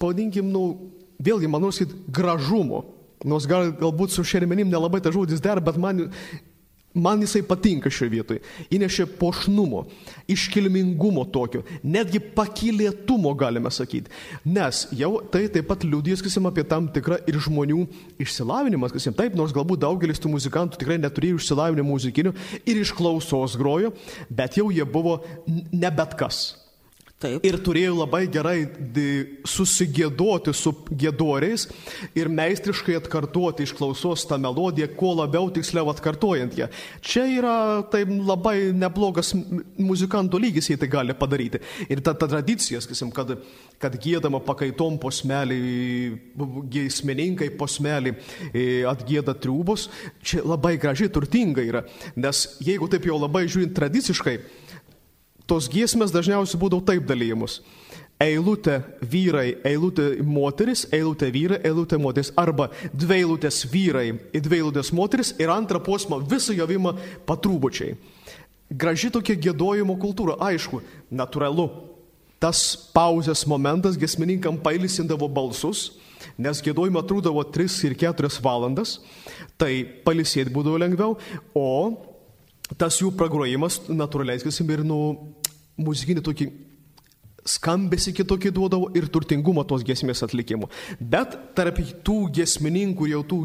[0.00, 2.84] pavadinkim, nu, vėlgi, manau, sakyt, gražumo.
[3.26, 6.10] Nors gal, galbūt su šermenim nelabai ta žodis der, bet man,
[6.96, 8.42] man jisai patinka šioje vietoje.
[8.72, 9.84] Įnešė pošnumo,
[10.32, 14.10] iškilmingumo tokio, netgi pakilėtumo galime sakyti.
[14.44, 17.86] Nes jau tai taip pat liūdės, kasim, apie tam tikrą ir žmonių
[18.22, 23.56] išsilavinimą, kasim, taip, nors galbūt daugelis tų muzikantų tikrai neturėjo išsilavinimo muzikinių ir iš klausos
[23.60, 23.92] grojo,
[24.30, 26.65] bet jau jie buvo ne bet kas.
[27.16, 27.46] Taip.
[27.48, 28.66] Ir turėjo labai gerai
[29.48, 30.68] susigėdoti su
[31.00, 31.62] gėdoriais
[32.12, 36.66] ir meistriškai atkartoti iš klausos tą melodiją, kuo labiau tiksliau atkartojant ją.
[37.00, 37.54] Čia yra
[37.88, 41.62] tai labai neblogas muzikantų lygis, jie tai gali padaryti.
[41.88, 43.32] Ir ta, ta tradicija, sakysim, kad,
[43.80, 45.62] kad gėdama pakaitom posmelį,
[46.76, 48.12] geismininkai posmelį
[48.52, 49.88] e, atgėda triubos,
[50.20, 51.86] čia labai gražiai turtinga yra.
[52.12, 54.36] Nes jeigu taip jau labai žiūrint tradiciškai,
[55.50, 57.60] tos giesmės dažniausiai būdavo taip dalyjimus.
[58.22, 62.30] Eilutė vyrai, eilutė moteris, eilutė vyrai, eilutė moteris.
[62.40, 66.94] Arba dvi eilutės vyrai, dvi eilutės moteris ir antrą posmą visą jovimą
[67.28, 67.92] patrūbučiai.
[68.72, 70.80] Graži tokia gėdojimo kultūra, aišku,
[71.12, 71.68] natūralu.
[72.40, 75.90] Tas pauzės momentas gesmininkam pailisindavo balsus,
[76.40, 78.98] nes gėdojimo trūdavo 3 ir 4 valandas,
[79.60, 81.16] tai palisėti būdavo lengviau,
[81.56, 81.68] o
[82.80, 84.98] tas jų pragrojimas natūraliai, sakysim, ir nu,
[85.76, 86.50] muzikinį tokį
[87.46, 90.68] skambesi kitokį duodavo ir turtingumą tos giesmės atlikimo.
[90.98, 93.38] Bet tarp tų giesmininkų, jau tų,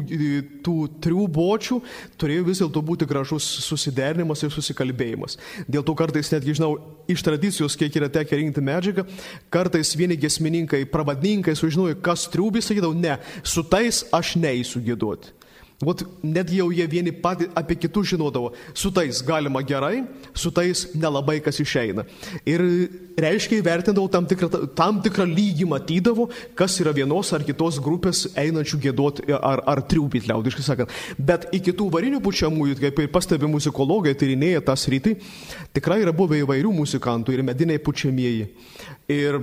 [0.66, 1.78] tų triubočių,
[2.20, 5.38] turėjo vis dėlto būti gražus susiderinimas ir susikalbėjimas.
[5.70, 6.74] Dėl to kartais netgi žinau,
[7.10, 9.06] iš tradicijos, kiek yra tekę rinkti medžiagą,
[9.52, 15.38] kartais vieni giesmininkai, pravadininkai sužinojo, kas triubis, sakydavo, ne, su tais aš neįsiu gėduoti.
[15.82, 20.86] Vat netgi jau jie vieni patys apie kitus žinodavo, su tais galima gerai, su tais
[20.94, 22.04] nelabai kas išeina.
[22.46, 22.62] Ir
[23.18, 28.80] reiškia įvertindavo tam tikrą, tam tikrą lygį matydavo, kas yra vienos ar kitos grupės einančių
[28.86, 30.94] gėdot ar, ar triupyti, liaudiškai sakant.
[31.18, 35.16] Bet iki tų varinių pučiamųjų, kaip ir pastebi muzikologai, tyrinėja tą sritį,
[35.74, 38.48] tikrai yra buvę įvairių muzikantų ir mediniai pučiamieji.
[39.10, 39.36] Ir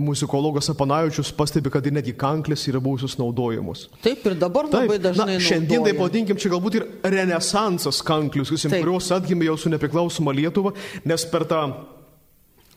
[0.00, 3.86] muzikologas Apanavičius pastebi, kad ir netgi kanklės yra buvusios naudojamos.
[4.02, 5.36] Taip, ir dabar Taip, labai dažnai.
[5.36, 10.72] Na, šiandien tai pavadinkim, čia galbūt ir renesansas kanklius, kurios atgimė jau su nepriklausoma Lietuva,
[11.04, 11.62] nes per tą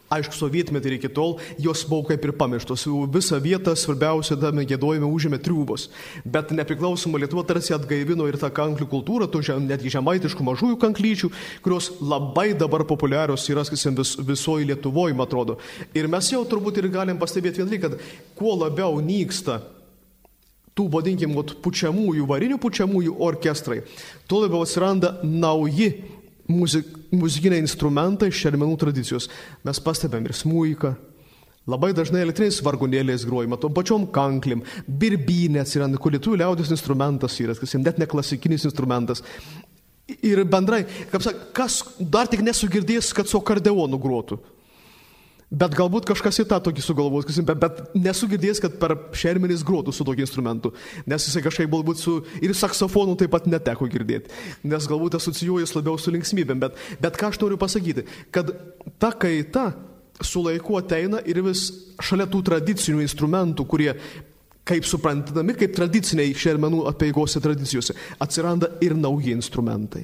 [0.09, 2.87] Aišku, sovietmetį iki tol jos buvo kaip ir pamirštos.
[3.13, 5.85] Visą vietą svarbiausia tame gėdojime užėmė triubos.
[6.25, 11.29] Bet nepriklausoma Lietuva tarsi atgaivino ir tą kanklių kultūrą, tų žem, netgi žemaitiškų mažųjų kanklyčių,
[11.61, 15.59] kurios labai dabar populiarios yra, sakysim, vis, visoji Lietuvoje, man atrodo.
[15.93, 17.99] Ir mes jau turbūt ir galim pastebėti vien tai, kad
[18.39, 19.61] kuo labiau nyksta
[20.77, 23.81] tų, vadinkim, pučiamųjų, varinių pučiamųjų orkestrai,
[24.29, 25.91] tuo labiau atsiranda nauji
[26.49, 29.29] muzik, muzikiniai instrumentai iš šermenų tradicijos.
[29.65, 30.95] Mes pastebėm ir smūką.
[31.69, 37.53] Labai dažnai elektriniais vargonėliais grojama, tom pačiom kanklim, birbynė atsiranda, kur lietuvių liaudės instrumentas yra,
[37.53, 39.21] kas net ne klasikinis instrumentas.
[40.25, 44.39] Ir bendrai, kaip sak, kas dar tik nesugirdės, kad su akordeonu grotų.
[45.49, 50.05] Bet galbūt kažkas į tą tokį sugalvos, bet, bet nesugirdės, kad per šermenis grotų su
[50.05, 50.75] tokiu instrumentu.
[51.09, 52.19] Nes jisai kažkaip galbūt su...
[52.45, 54.29] Ir saksofonu taip pat neteko girdėti.
[54.69, 56.61] Nes galbūt asocijuojas labiau su linksmybėm.
[56.61, 58.51] Bet, bet ką aš noriu pasakyti, kad
[59.01, 59.71] ta kaita
[60.21, 61.65] su laiku ateina ir vis
[61.97, 63.95] šalia tų tradicinių instrumentų, kurie
[64.69, 70.03] kaip suprantami, kaip tradiciniai šermenų apieigose tradicijose, atsiranda ir nauji instrumentai,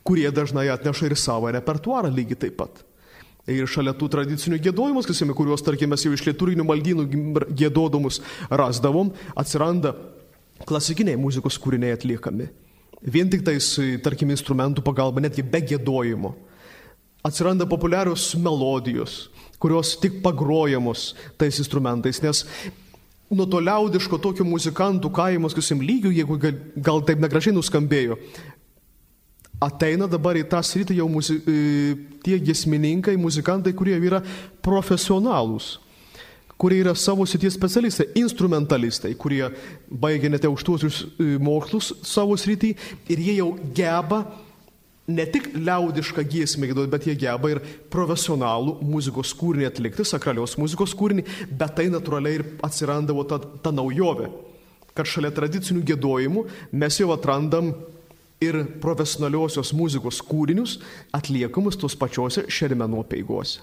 [0.00, 2.80] kurie dažnai atneša ir savo repertuarą lygiai taip pat.
[3.50, 7.06] Ir šalia tų tradicinių gėdojimų, kasime, kuriuos, tarkime, jau iš liturinių maldynų
[7.58, 9.96] gėdodamus rasdavom, atsiranda
[10.68, 12.46] klasikiniai muzikos kūriniai atliekami.
[13.02, 13.74] Vien tik tais,
[14.04, 16.36] tarkim, instrumentų pagalba, netgi be gėdojimo.
[17.26, 19.26] Atsiranda populiarios melodijos,
[19.62, 22.44] kurios tik pagrojamos tais instrumentais, nes
[23.32, 28.18] nuo to liaudiško tokio muzikantų kaimus, kasim lygių, jeigu gal, gal taip negražiai nuskambėjo,
[29.62, 31.38] ateina dabar į tą sritį jau muzi,
[32.24, 34.22] tie gesmininkai, muzikantai, kurie yra
[34.64, 35.76] profesionalūs,
[36.60, 39.44] kurie yra savo srities specialistai, instrumentalistai, kurie
[39.90, 42.74] baigia net aukštuosius e, mokslus savo srity
[43.10, 44.22] ir jie jau geba
[45.10, 50.94] ne tik liaudišką giesmę gėdoti, bet jie geba ir profesionalų muzikos kūrinį atlikti, sakralios muzikos
[50.98, 54.30] kūrinį, bet tai natūraliai ir atsirandavo ta, ta naujovė,
[54.94, 56.46] kad šalia tradicinių gėdojimų
[56.78, 57.72] mes jau atrandam
[58.42, 60.78] ir profesionaliosios muzikos kūrinius
[61.14, 63.62] atliekamus tos pačiose šermenų peigose.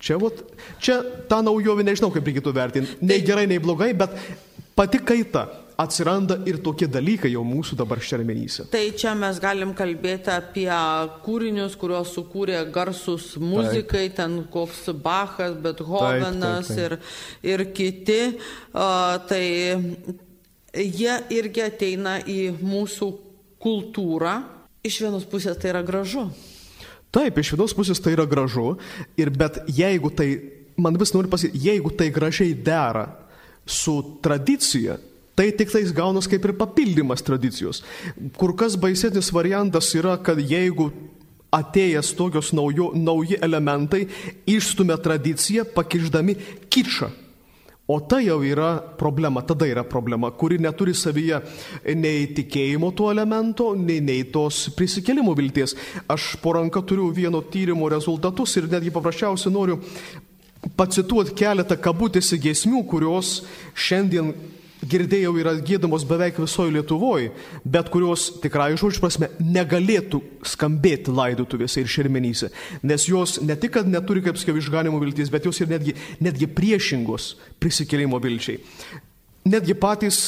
[0.00, 0.38] Čia, vat,
[0.80, 4.14] čia ta naujovė, nežinau kaip reikėtų vertinti, nei gerai, nei blogai, bet
[4.78, 5.44] pati kaita
[5.80, 8.66] atsiranda ir tokie dalykai jau mūsų dabar šermenyse.
[8.72, 10.68] Tai čia mes galim kalbėti apie
[11.24, 14.18] kūrinius, kuriuos sukūrė garsus muzikai, taip.
[14.18, 17.44] ten koks Bachas, Bethovenas taip, taip, taip.
[17.44, 18.20] Ir, ir kiti.
[18.72, 19.44] Uh, tai
[20.74, 23.10] jie irgi ateina į mūsų
[23.60, 24.40] kultūrą,
[24.86, 26.26] iš vienos pusės tai yra gražu.
[27.10, 28.76] Taip, iš vienos pusės tai yra gražu,
[29.18, 30.28] ir bet jeigu tai,
[30.78, 33.08] man vis nori pasakyti, jeigu tai gražiai dera
[33.66, 34.96] su tradicija,
[35.34, 37.82] tai tik tais gaunas kaip ir papildymas tradicijos.
[38.38, 40.90] Kur kas baisesnis variantas yra, kad jeigu
[41.54, 44.04] atėjęs tokios naujo, nauji elementai
[44.48, 46.36] išstumia tradiciją, pakiždami
[46.70, 47.10] kičą.
[47.90, 51.40] O tai jau yra problema, tada yra problema, kuri neturi savyje
[51.98, 55.74] nei tikėjimo tuo elemento, nei, nei tos prisikelimo vilties.
[56.06, 59.80] Aš po ranka turiu vieno tyrimo rezultatus ir netgi paprasčiausiai noriu
[60.78, 63.40] pacituoti keletą kabutėse giesmių, kurios
[63.74, 64.30] šiandien
[64.86, 67.30] girdėjau yra gėdamos beveik visoje Lietuvoje,
[67.64, 72.50] bet kurios tikrai žodžiu prasme negalėtų skambėti laidotuvėse ir šermenyse,
[72.82, 76.48] nes jos ne tik, kad neturi kaip sakiau išganimo vilties, bet jos ir netgi, netgi
[76.48, 78.60] priešingos prisikėlimo vilčiai.
[79.50, 80.18] Netgi patys,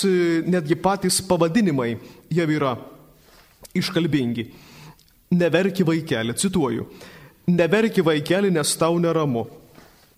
[0.48, 1.94] netgi patys pavadinimai
[2.32, 2.76] jau yra
[3.76, 4.46] iškalbingi.
[5.32, 6.86] Neverki vaikeli, cituoju.
[7.52, 9.46] Neverki vaikeli, nes tau neramu.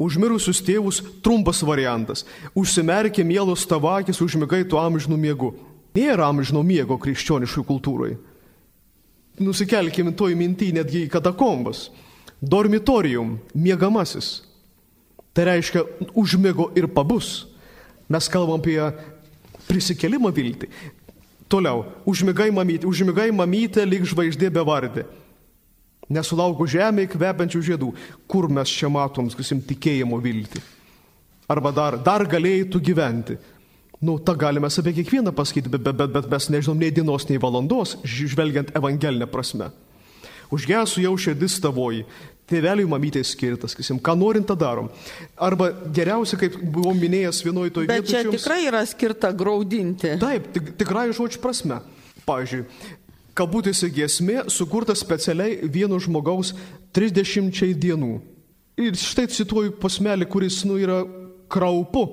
[0.01, 2.25] Užmirusius tėvus trumpas variantas.
[2.59, 5.53] Užsimerkė mielos tavakis, užmigai tu amžinų miegu.
[5.95, 8.17] Nėra amžino miego krikščioniškoj kultūroje.
[9.39, 11.89] Nusikelkime toj mintį netgi į katakombas.
[12.43, 14.43] Dormitorium, miegamasis.
[15.35, 15.85] Tai reiškia,
[16.15, 17.47] užmiego ir pabus.
[18.11, 18.79] Mes kalbam apie
[19.69, 20.69] prisikelimą viltį.
[21.51, 25.07] Toliau, užmigai mamytė, užmigai mamytė lyg žvaigždė bevardė.
[26.13, 27.91] Nesulauku žemėje kvepiančių žiedų.
[28.29, 30.61] Kur mes čia matom, sakysim, tikėjimo viltį?
[31.49, 33.39] Arba dar, dar galėjai tu gyventi.
[34.05, 37.41] Nu, tą galime apie kiekvieną pasakyti, bet, bet, bet, bet mes nežinom nei dienos, nei
[37.41, 39.71] valandos, žvelgiant evangelinę prasme.
[40.53, 42.05] Užgesų jau širdis tavoji,
[42.51, 44.91] tėveliui mamytė skirtas, sakysim, ką norint tą darom.
[45.41, 48.05] Arba geriausia, kaip buvau minėjęs vienoje toje vietoje.
[48.05, 48.37] Bet čia jums...
[48.43, 50.15] tikrai yra skirta graudinti.
[50.21, 51.81] Taip, tik, tikrai žodžiu prasme.
[52.29, 52.67] Pavyzdžiui,
[53.35, 56.55] kabutėse giesmė sukurta specialiai vieno žmogaus
[56.95, 58.15] 30 dienų.
[58.81, 61.03] Ir štai cituoju posmelį, kuris nu yra
[61.51, 62.05] kraupu,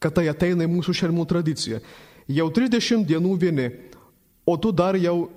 [0.00, 1.80] kad tai ateina į mūsų šermų tradiciją.
[2.30, 3.68] Jau 30 dienų vieni,
[4.48, 5.28] o tu dar jau,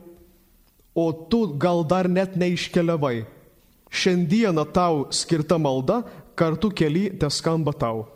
[0.96, 3.26] o tu gal dar net neiškeliavai.
[3.94, 6.02] Šiandieną tau skirta malda,
[6.36, 8.08] kartu keli te skamba tau.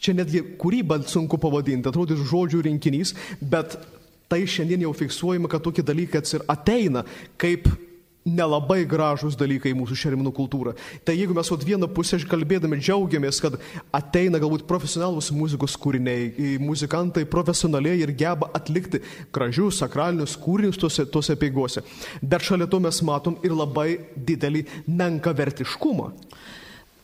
[0.00, 3.76] Čia netgi kūrybą sunku pavadinti, atrodo žodžių rinkinys, bet
[4.34, 7.04] tai šiandien jau fiksuojama, kad tokie dalykai ateina
[7.38, 7.68] kaip
[8.24, 10.72] nelabai gražus dalykai mūsų šerminų kultūrą.
[11.04, 13.58] Tai jeigu mes vat vieną pusę kalbėdami džiaugiamės, kad
[13.92, 19.02] ateina galbūt profesionalus muzikos kūriniai, muzikantai profesionaliai ir geba atlikti
[19.34, 21.84] gražius sakralinius kūrinius tuose, tuose peiguose,
[22.22, 26.08] bet šalia to mes matom ir labai didelį menkavertiškumą.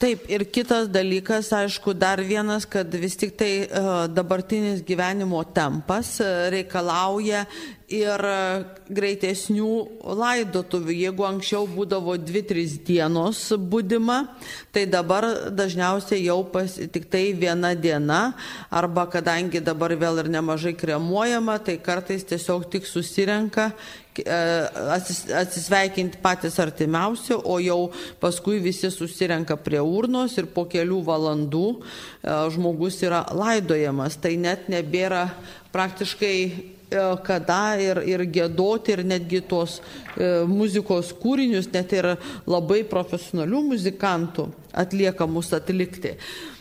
[0.00, 6.14] Taip, ir kitas dalykas, aišku, dar vienas, kad vis tik tai uh, dabartinis gyvenimo tempas
[6.24, 7.42] uh, reikalauja
[7.90, 8.22] ir
[8.90, 9.70] greitesnių
[10.20, 10.94] laidotuvių.
[10.94, 14.22] Jeigu anksčiau būdavo 2-3 dienos būdima,
[14.72, 18.22] tai dabar dažniausiai jau pas, tik tai viena diena,
[18.70, 23.74] arba kadangi dabar vėl ir nemažai kremuojama, tai kartais tiesiog tik susirenka e,
[24.26, 27.80] atsisveikinti patys artimiausi, o jau
[28.22, 31.80] paskui visi susirenka prie urnos ir po kelių valandų e,
[32.54, 34.18] žmogus yra laidojamas.
[34.20, 35.28] Tai net nebėra
[35.70, 36.36] praktiškai
[36.90, 42.16] E, kada ir, ir gėdoti ir netgi tos e, muzikos kūrinius, net ir
[42.50, 44.48] labai profesionalių muzikantų
[44.82, 46.16] atliekamus atlikti.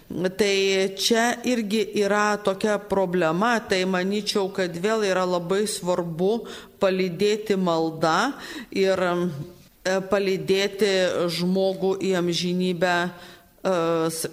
[0.09, 0.55] Tai
[0.97, 6.47] čia irgi yra tokia problema, tai manyčiau, kad vėl yra labai svarbu
[6.81, 8.31] palydėti maldą
[8.73, 9.13] ir e,
[10.09, 10.89] palydėti
[11.37, 12.95] žmogų į amžinybę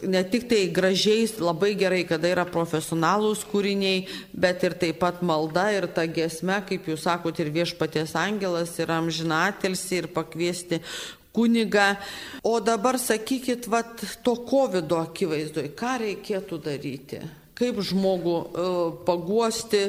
[0.02, 5.72] ne tik tai gražiais, labai gerai, kada yra profesionalūs kūriniai, bet ir taip pat malda
[5.74, 10.80] ir ta gesme, kaip jūs sakote, ir viešpaties angelas, ir amžinatelsi, ir pakviesti
[11.36, 11.92] kunigą.
[12.42, 17.20] O dabar sakykit, vat, to COVID akivaizdoje, ką reikėtų daryti?
[17.56, 19.86] Kaip žmogų uh, paguosti,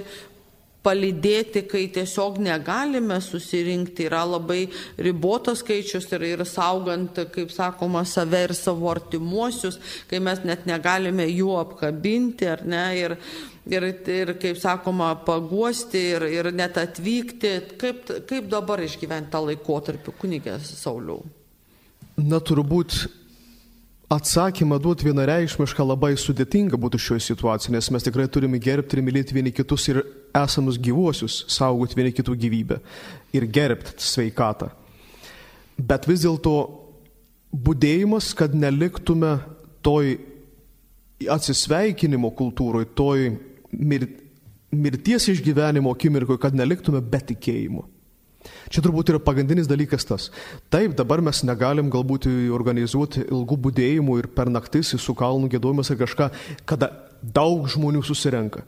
[0.87, 4.67] palydėti, kai tiesiog negalime susirinkti, yra labai
[5.03, 9.79] ribotas skaičius ir, ir saugant, kaip sakoma, save ir savo artimuosius,
[10.09, 13.17] kai mes net negalime jų apkabinti, ar ne, ir,
[13.67, 13.89] ir,
[14.19, 17.55] ir kaip sakoma, paguosti ir, ir net atvykti.
[17.81, 21.25] Kaip, kaip dabar išgyventi tą laikotarpį, kunigės Sauliau?
[22.18, 23.05] Na, turbūt
[24.07, 29.36] Atsakymą duoti vienareikšmišką labai sudėtinga būtų šioje situacijoje, nes mes tikrai turime gerbti ir mylėti
[29.36, 29.99] vieni kitus ir
[30.32, 32.78] esamus gyvuosius, saugoti vieni kitų gyvybę
[33.36, 34.70] ir gerbti sveikatą.
[35.78, 36.55] Bet vis dėlto
[37.51, 39.34] būdėjimas, kad neliktume
[39.84, 40.15] toj
[41.36, 43.28] atsisveikinimo kultūroje, toj
[43.76, 44.07] mir,
[44.72, 47.84] mirties išgyvenimo akimirkoje, kad neliktume be tikėjimo.
[48.73, 50.29] Čia turbūt yra pagrindinis dalykas tas.
[50.73, 56.01] Taip, dabar mes negalim galbūt organizuoti ilgų būdėjimų ir per naktis su kalnų gėdojimas ar
[56.03, 56.29] kažką,
[56.69, 56.91] kada
[57.21, 58.65] daug žmonių susirenka.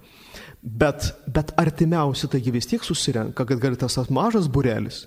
[0.60, 5.06] Bet, bet artimiausi taigi vis tiek susirenka, kad gali tas mažas burelis.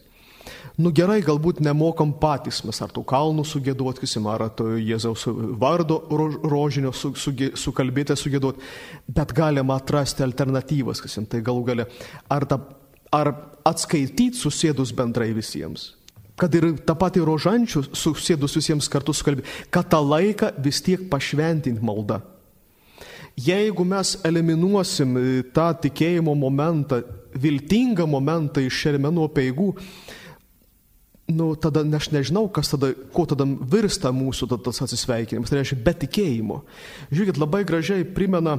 [0.81, 5.27] Nu gerai, galbūt nemokam patys mes ar tų kalnų sugėduoti, kisim, ar to Jėzaus
[5.61, 6.01] vardo
[6.49, 8.65] rožinio su, su, sukalbėti, sugėduoti,
[9.07, 11.87] bet galima atrasti alternatyvas, kisim, tai galų gale,
[12.33, 12.59] ar tą
[13.13, 13.35] ar
[13.69, 15.93] atskaityti susėdus bendrai visiems.
[16.41, 21.85] Kad ir tą patį rožančių susėdus visiems kartu sukalbėti, kad tą laiką vis tiek pašventinti
[21.85, 22.23] maldą.
[23.39, 25.23] Jeigu mes eliminuosim e,
[25.57, 27.01] tą tikėjimo momentą,
[27.33, 29.71] viltingą momentą iš šermenų peigų,
[31.33, 35.53] nu, tada aš nežinau, kas tada, ko tada virsta mūsų tas atsisveikinimas.
[35.53, 36.61] Tai reiškia, be tikėjimo.
[37.13, 38.59] Žiūrėkit, labai gražiai primena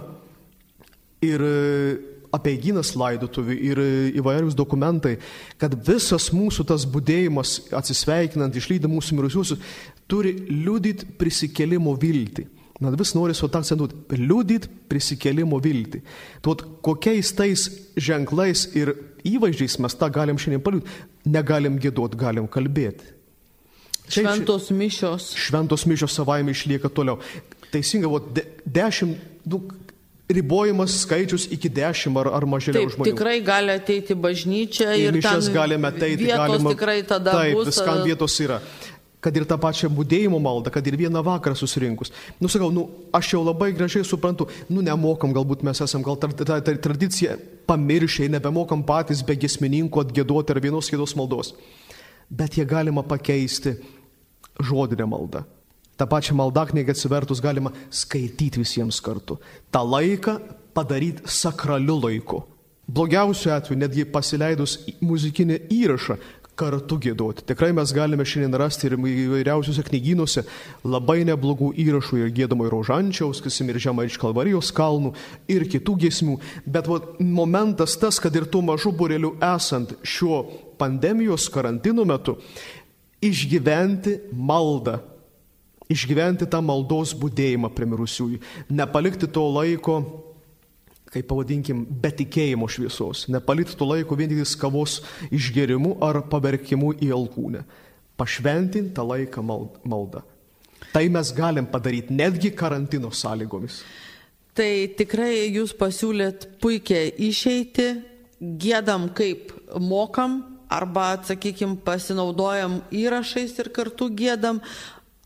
[1.21, 3.81] ir e, apeiginas laidotuvių ir
[4.19, 5.17] įvairius dokumentai,
[5.61, 9.63] kad visas mūsų tas būdėjimas atsisveikinant, išlydant mūsų mirusiuosius,
[10.09, 12.47] turi liudyti prisikėlimo viltį.
[12.83, 16.01] Na vis nori su tą akcentuoti, liudyti prisikėlimo viltį.
[16.43, 18.91] Tuot kokiais tais ženklais ir
[19.23, 23.13] įvaizdžiais mes tą galim šiandien paliūdyti, negalim gėduoti, galim kalbėti.
[24.09, 25.29] Šventos mišios.
[25.39, 27.21] Šventos mišios savaime išlieka toliau.
[27.71, 29.61] Teisingai, vo, de, dešimt, nu,
[30.29, 33.11] ribojimas skaičius iki dešimt ar, ar mažiau taip, žmonių.
[33.11, 36.27] Tikrai gali ateiti bažnyčia ir mišias galime ateiti.
[36.31, 37.71] Galima, tikrai tada taip, bus.
[37.73, 38.61] Viskam vietos yra.
[39.23, 42.11] Kad ir tą pačią būdėjimo maldą, kad ir vieną vakarą susirinkus.
[42.43, 46.27] Nu, sakau, nu, aš jau labai gražiai suprantu, nu, nemokam, galbūt mes esam gal tą
[46.59, 47.37] tradiciją
[47.69, 51.53] pamiršę, nebemokam patys be gesmininkų atgėduoti ar vienos kitos maldos.
[52.27, 53.77] Bet jie galima pakeisti
[54.59, 55.45] žodinę maldą.
[55.97, 59.37] Ta pačia malda knygą atsivertus galima skaityti visiems kartu.
[59.71, 60.39] Ta laiką
[60.73, 62.43] padaryti sakraliu laiku.
[62.87, 66.17] Blogiausiu atveju netgi pasileidus muzikinį įrašą
[66.59, 67.45] kartu gėduoti.
[67.49, 70.43] Tikrai mes galime šiandien rasti ir įvairiausiuose knygynuose
[70.85, 75.13] labai neblogų įrašų ir gėdamo ir rožančiaus, kasim ir žemai iš Kalvarijos kalnų
[75.49, 76.37] ir kitų giesmių.
[76.65, 80.43] Bet va, momentas tas, kad ir tų mažų burelių esant šiuo
[80.81, 82.37] pandemijos karantino metu,
[83.23, 84.99] išgyventi maldą
[85.93, 88.41] išgyventi tą maldos būdėjimą prie mirusiųjų,
[88.73, 89.99] nepalikti to laiko,
[91.13, 97.13] kaip pavadinkim, be tikėjimo šviesos, nepalikti to laiko vien tik kavos išgerimu ar paverkimu į
[97.13, 97.63] alkūnę.
[98.17, 100.21] pašventinti tą laiką maldą.
[100.93, 103.81] Tai mes galim padaryti netgi karantino sąlygomis.
[104.53, 107.87] Tai tikrai jūs pasiūlėt puikiai išeiti,
[108.39, 109.49] gėdam kaip
[109.81, 114.61] mokam, arba, sakykime, pasinaudojam įrašais ir kartu gėdam,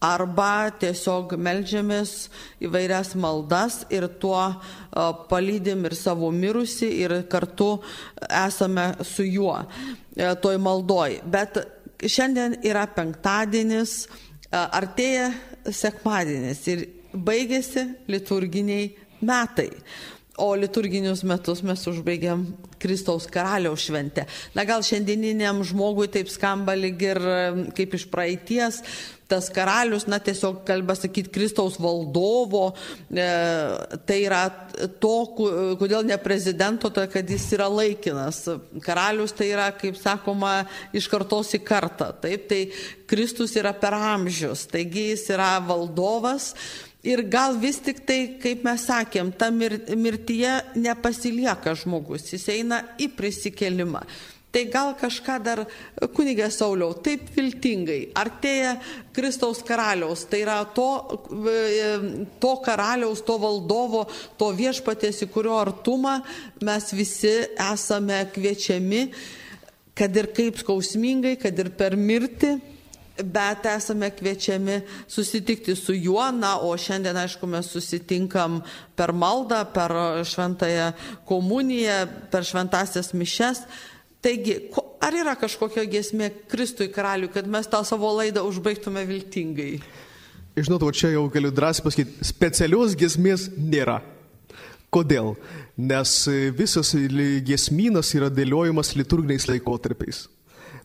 [0.04, 2.28] arba tiesiog melžiamės
[2.64, 4.42] įvairias maldas ir tuo
[5.30, 7.78] palydim ir savo mirusi ir kartu
[8.30, 11.22] esame su juo e, toj maldoj.
[11.26, 11.58] Bet
[11.98, 14.04] šiandien yra penktadienis,
[14.52, 15.32] artėja
[15.74, 16.86] sekmadienis ir
[17.18, 18.92] baigėsi liturginiai
[19.26, 19.72] metai
[20.38, 22.46] o liturginius metus mes užbaigiam
[22.78, 24.28] Kristaus karaliaus šventę.
[24.54, 27.20] Na gal šiandieniniam žmogui taip skamba lyg ir
[27.78, 28.84] kaip iš praeities,
[29.28, 32.72] tas karalius, na tiesiog kalba sakyti Kristaus valdovo,
[33.12, 33.28] e,
[34.08, 34.44] tai yra
[35.02, 35.14] to,
[35.80, 38.46] kodėl ne prezidento, tai kad jis yra laikinas.
[38.86, 40.62] Karalius tai yra, kaip sakoma,
[40.96, 42.14] iš kartos į kartą.
[42.24, 42.62] Taip, tai
[43.10, 46.54] Kristus yra per amžius, taigi jis yra valdovas.
[47.08, 52.82] Ir gal vis tik tai, kaip mes sakėm, ta mir, mirtyje nepasilieka žmogus, jis eina
[53.00, 54.02] į prisikelimą.
[54.58, 55.60] Tai gal kažką dar,
[56.18, 58.72] kunigė Sauliau, taip viltingai, artėja
[59.14, 60.88] Kristaus karaliaus, tai yra to,
[62.42, 66.16] to karaliaus, to valdovo, to viešpatės, į kurio artumą
[66.66, 69.04] mes visi esame kviečiami,
[69.94, 72.56] kad ir kaip skausmingai, kad ir per mirtį
[73.22, 78.64] bet esame kviečiami susitikti su juo, na, o šiandien, aišku, mes susitinkam
[78.98, 79.94] per maldą, per
[80.26, 80.90] šventąją
[81.30, 82.00] komuniją,
[82.34, 83.62] per šventasias mišes.
[84.28, 84.58] Taigi,
[85.00, 89.78] ar yra kažkokia gesmė Kristui karaliui, kad mes tą savo laidą užbaigtume viltingai?
[90.58, 94.02] Žinot, o čia jau galiu drąsiai pasakyti, specialios gesmės nėra.
[94.92, 95.38] Kodėl?
[95.80, 96.12] Nes
[96.58, 96.92] visas
[97.48, 100.26] gesmynas yra dėliojamas liturginiais laikotarpiais.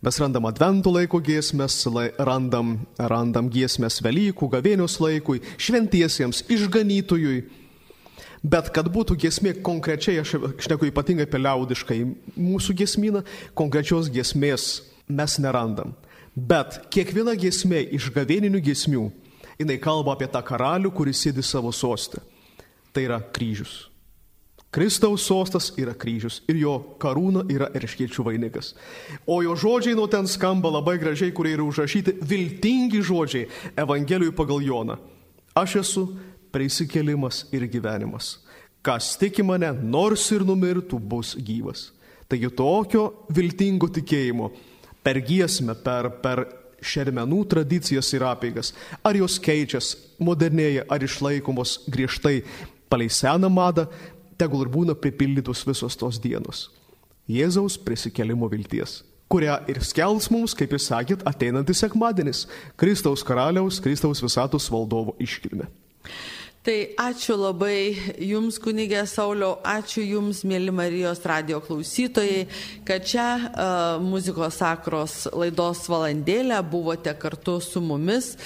[0.06, 1.80] Mes randam adventų laiko giesmės,
[2.22, 7.42] randam, randam giesmės Velykų, gavėnios laikui, šventiesiems, išganytojui.
[8.42, 10.34] Bet kad būtų giesmė konkrečiai, aš
[10.66, 11.98] šneku ypatingai apie liaudiškai
[12.34, 13.22] mūsų giesmyną,
[13.54, 15.94] konkrečios giesmės mes nerandam.
[16.34, 19.04] Bet kiekviena giesmė iš gavėninių giesmių,
[19.60, 22.22] jinai kalba apie tą karalių, kuris sėdi savo sostę.
[22.92, 23.92] Tai yra kryžius.
[24.72, 28.72] Kristaus sostas yra kryžius ir jo karūna yra erškiečių vainikas.
[29.28, 34.64] O jo žodžiai nuo ten skamba labai gražiai, kurie yra užrašyti viltingi žodžiai Evangelijui pagal
[34.64, 34.96] Joną.
[35.52, 36.06] Aš esu
[36.52, 38.36] prisikėlimas ir gyvenimas.
[38.82, 41.90] Kas tiki mane, nors ir numirtų, bus gyvas.
[42.28, 44.50] Taigi tokio viltingo tikėjimo
[45.04, 46.46] per giesmę, per, per
[46.82, 48.72] šermenų tradicijas ir apėgas,
[49.06, 52.40] ar jos keičias, modernėja, ar išlaikomos griežtai
[52.90, 53.86] palei seną madą,
[54.38, 56.66] tegul ir būna pripildytos visos tos dienos.
[57.30, 59.00] Jėzaus prisikelimo vilties,
[59.30, 62.46] kurią ir skels mums, kaip jūs sakėt, ateinantis sekmadienis-
[62.80, 65.68] Kristaus karaliaus, Kristaus visatos valdovo iškilme.
[66.62, 67.90] Tai ačiū labai
[68.22, 72.44] Jums, kunigė Sauliau, ačiū Jums, mėly Marijos radio klausytojai,
[72.86, 78.36] kad čia uh, muzikos sakros laidos valandėlę buvote kartu su mumis.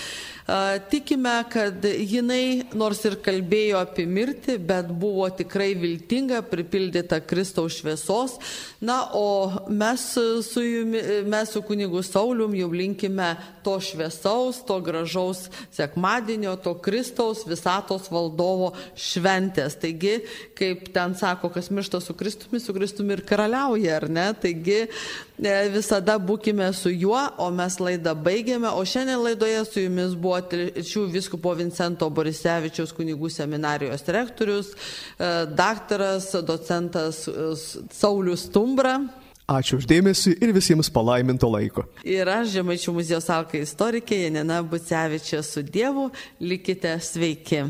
[0.91, 8.37] Tikime, kad jinai nors ir kalbėjo apie mirtį, bet buvo tikrai viltinga, pripildyta Kristaus šviesos.
[8.79, 13.33] Na, o mes su, jumi, mes su kunigu Saulium jau linkime
[13.67, 19.75] to šviesaus, to gražaus sekmadienio, to Kristaus visatos valdovo šventės.
[19.83, 20.21] Taigi,
[20.55, 24.29] kaip ten sako, kas miršta su Kristumi, su Kristumi ir karaliauja, ar ne?
[24.39, 24.79] Taigi,
[25.43, 30.36] e, visada būkime su juo, o mes laidą baigėme, o šiandien laidoje su jumis buvo
[30.37, 34.73] buvo Telšių viskupo Vincento Borisevičiaus kunigų seminarijos rektorius,
[35.19, 37.55] e, daktaras, docentas e,
[37.93, 39.01] Saulis Stumbra.
[39.47, 41.87] Ačiū uždėmesi ir visiems palaiminto laiko.
[42.03, 46.11] Ir aš, Žemaičių muziejaus alka istorikė Janina Bucevičia su Dievu,
[46.41, 47.63] likite sveiki.